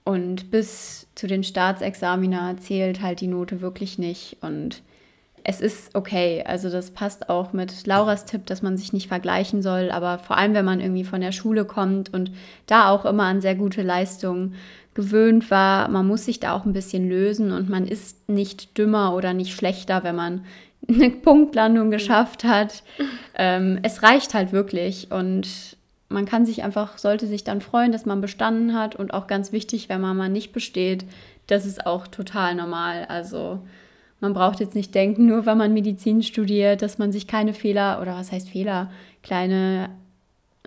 Und 0.03 0.51
bis 0.51 1.08
zu 1.15 1.25
den 1.25 1.43
Staatsexamina 1.43 2.58
zählt 2.58 3.01
halt 3.01 3.19
die 3.19 3.27
Note 3.27 3.62
wirklich 3.62 3.97
nicht. 3.97 4.38
Und 4.41 4.84
es 5.47 5.62
ist 5.62 5.93
okay. 5.93 6.43
Also 6.45 6.71
das 6.71 6.89
passt 6.89 7.29
auch 7.29 7.53
mit 7.53 7.86
Lauras 7.86 8.25
Tipp, 8.25 8.47
dass 8.47 8.63
man 8.63 8.77
sich 8.77 8.93
nicht 8.93 9.08
vergleichen 9.08 9.62
soll. 9.62 9.91
Aber 9.91 10.17
vor 10.17 10.38
allem, 10.38 10.55
wenn 10.55 10.65
man 10.65 10.81
irgendwie 10.81 11.03
von 11.03 11.21
der 11.21 11.31
Schule 11.31 11.65
kommt 11.65 12.12
und 12.12 12.31
da 12.65 12.89
auch 12.89 13.05
immer 13.05 13.25
an 13.25 13.41
sehr 13.41 13.53
gute 13.53 13.84
Leistungen 13.84 14.55
gewöhnt 14.95 15.51
war, 15.51 15.88
man 15.88 16.08
muss 16.08 16.25
sich 16.25 16.39
da 16.39 16.53
auch 16.53 16.65
ein 16.65 16.73
bisschen 16.73 17.08
lösen 17.08 17.51
und 17.51 17.69
man 17.69 17.88
ist 17.88 18.27
nicht 18.27 18.75
dümmer 18.75 19.13
oder 19.13 19.34
nicht 19.34 19.53
schlechter, 19.53 20.03
wenn 20.03 20.15
man 20.15 20.45
eine 20.88 21.12
Punktlandung 21.12 21.91
geschafft 21.91 22.43
hat. 22.43 22.84
Ähm, 23.38 23.79
es 23.84 24.01
reicht 24.01 24.34
halt 24.34 24.53
wirklich 24.53 25.12
und 25.12 25.75
man 26.08 26.23
kann 26.23 26.45
sich 26.45 26.63
einfach, 26.63 26.97
sollte 26.97 27.27
sich 27.27 27.43
dann 27.43 27.60
freuen, 27.60 27.91
dass 27.91 28.05
man 28.05 28.21
bestanden 28.21 28.73
hat 28.73 28.95
und 28.95 29.13
auch 29.13 29.27
ganz 29.27 29.51
wichtig, 29.51 29.89
wenn 29.89 29.99
man 29.99 30.15
mal 30.15 30.29
nicht 30.29 30.53
besteht, 30.53 31.03
das 31.47 31.65
ist 31.65 31.86
auch 31.86 32.08
total 32.08 32.55
normal. 32.55 33.03
Also 33.10 33.60
man 34.19 34.34
braucht 34.34 34.60
jetzt 34.60 34.75
nicht 34.75 34.95
denken, 34.95 35.25
nur 35.25 35.45
weil 35.45 35.56
man 35.56 35.73
Medizin 35.73 36.23
studiert, 36.23 36.82
dass 36.82 36.97
man 36.97 37.12
sich 37.12 37.28
keine 37.28 37.54
Fehler 37.54 37.99
oder 38.01 38.15
was 38.15 38.32
heißt 38.32 38.49
Fehler, 38.49 38.91
kleine 39.23 39.89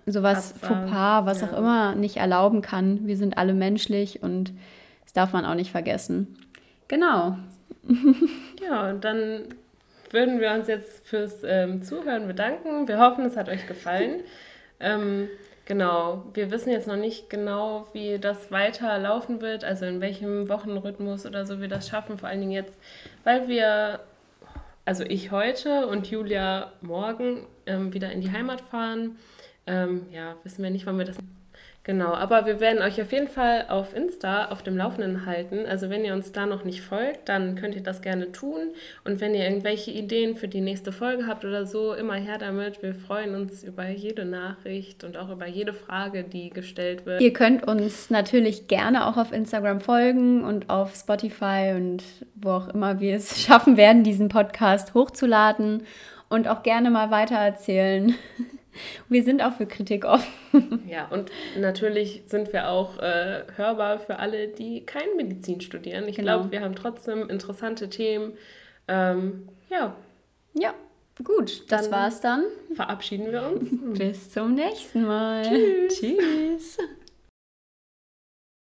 sowas 0.06 0.54
Fauxpas, 0.60 1.26
was 1.26 1.40
ja. 1.40 1.48
auch 1.48 1.58
immer 1.58 1.94
nicht 1.94 2.16
erlauben 2.16 2.62
kann. 2.62 3.06
Wir 3.06 3.16
sind 3.16 3.36
alle 3.38 3.54
menschlich 3.54 4.22
und 4.22 4.52
das 5.04 5.12
darf 5.12 5.32
man 5.32 5.44
auch 5.44 5.54
nicht 5.54 5.70
vergessen. 5.70 6.36
Genau. 6.88 7.36
Ja, 8.60 8.90
und 8.90 9.04
dann 9.04 9.44
würden 10.10 10.40
wir 10.40 10.52
uns 10.52 10.66
jetzt 10.66 11.06
fürs 11.06 11.42
ähm, 11.44 11.82
Zuhören 11.82 12.26
bedanken. 12.26 12.88
Wir 12.88 12.98
hoffen, 12.98 13.24
es 13.24 13.36
hat 13.36 13.48
euch 13.48 13.66
gefallen. 13.66 14.20
Ähm, 14.80 15.28
genau, 15.68 16.24
wir 16.32 16.50
wissen 16.50 16.70
jetzt 16.70 16.88
noch 16.88 16.96
nicht 16.96 17.30
genau, 17.30 17.86
wie 17.92 18.18
das 18.18 18.50
weiter 18.50 18.98
laufen 18.98 19.40
wird, 19.42 19.62
also 19.62 19.84
in 19.84 20.00
welchem 20.00 20.48
Wochenrhythmus 20.48 21.26
oder 21.26 21.46
so 21.46 21.60
wir 21.60 21.68
das 21.68 21.88
schaffen, 21.88 22.18
vor 22.18 22.28
allen 22.28 22.40
Dingen 22.40 22.52
jetzt, 22.52 22.76
weil 23.22 23.48
wir, 23.48 24.00
also 24.86 25.04
ich 25.04 25.30
heute 25.30 25.86
und 25.86 26.10
Julia 26.10 26.72
morgen 26.80 27.46
ähm, 27.66 27.92
wieder 27.92 28.10
in 28.10 28.22
die 28.22 28.32
Heimat 28.32 28.62
fahren. 28.62 29.18
Ähm, 29.66 30.06
ja, 30.10 30.36
wissen 30.42 30.62
wir 30.62 30.70
nicht, 30.70 30.86
wann 30.86 30.96
wir 30.96 31.04
das 31.04 31.18
Genau, 31.88 32.12
aber 32.12 32.44
wir 32.44 32.60
werden 32.60 32.82
euch 32.82 33.00
auf 33.00 33.12
jeden 33.12 33.28
Fall 33.28 33.64
auf 33.70 33.96
Insta 33.96 34.48
auf 34.48 34.62
dem 34.62 34.76
Laufenden 34.76 35.24
halten. 35.24 35.64
Also 35.66 35.88
wenn 35.88 36.04
ihr 36.04 36.12
uns 36.12 36.32
da 36.32 36.44
noch 36.44 36.62
nicht 36.62 36.82
folgt, 36.82 37.30
dann 37.30 37.54
könnt 37.54 37.74
ihr 37.74 37.82
das 37.82 38.02
gerne 38.02 38.30
tun. 38.30 38.74
Und 39.04 39.22
wenn 39.22 39.34
ihr 39.34 39.44
irgendwelche 39.44 39.90
Ideen 39.92 40.36
für 40.36 40.48
die 40.48 40.60
nächste 40.60 40.92
Folge 40.92 41.26
habt 41.26 41.46
oder 41.46 41.64
so, 41.64 41.94
immer 41.94 42.16
her 42.16 42.36
damit. 42.36 42.82
Wir 42.82 42.94
freuen 42.94 43.34
uns 43.34 43.64
über 43.64 43.88
jede 43.88 44.26
Nachricht 44.26 45.02
und 45.02 45.16
auch 45.16 45.30
über 45.30 45.46
jede 45.46 45.72
Frage, 45.72 46.24
die 46.24 46.50
gestellt 46.50 47.06
wird. 47.06 47.22
Ihr 47.22 47.32
könnt 47.32 47.66
uns 47.66 48.10
natürlich 48.10 48.68
gerne 48.68 49.06
auch 49.06 49.16
auf 49.16 49.32
Instagram 49.32 49.80
folgen 49.80 50.44
und 50.44 50.68
auf 50.68 50.94
Spotify 50.94 51.72
und 51.74 52.04
wo 52.34 52.50
auch 52.50 52.68
immer 52.68 53.00
wir 53.00 53.16
es 53.16 53.42
schaffen 53.46 53.78
werden, 53.78 54.04
diesen 54.04 54.28
Podcast 54.28 54.92
hochzuladen 54.92 55.84
und 56.28 56.48
auch 56.48 56.62
gerne 56.62 56.90
mal 56.90 57.10
weitererzählen. 57.10 58.14
Wir 59.08 59.24
sind 59.24 59.42
auch 59.42 59.52
für 59.54 59.66
Kritik 59.66 60.04
offen. 60.04 60.32
Ja, 60.88 61.06
und 61.08 61.30
natürlich 61.58 62.22
sind 62.26 62.52
wir 62.52 62.70
auch 62.70 62.98
äh, 62.98 63.42
hörbar 63.56 63.98
für 63.98 64.18
alle, 64.18 64.48
die 64.48 64.86
kein 64.86 65.16
Medizin 65.16 65.60
studieren. 65.60 66.08
Ich 66.08 66.16
genau. 66.16 66.38
glaube, 66.38 66.52
wir 66.52 66.62
haben 66.62 66.74
trotzdem 66.74 67.28
interessante 67.28 67.90
Themen. 67.90 68.32
Ähm, 68.88 69.48
ja. 69.70 69.94
Ja, 70.54 70.74
Gut, 71.24 71.70
das 71.70 71.82
Dann 71.82 71.90
war's 71.90 72.20
dann. 72.20 72.44
Verabschieden 72.74 73.32
wir 73.32 73.42
uns. 73.42 73.98
Bis 73.98 74.30
zum 74.30 74.54
nächsten 74.54 75.04
Mal. 75.04 75.42
Tschüss. 75.42 76.00
Tschüss. 76.00 76.78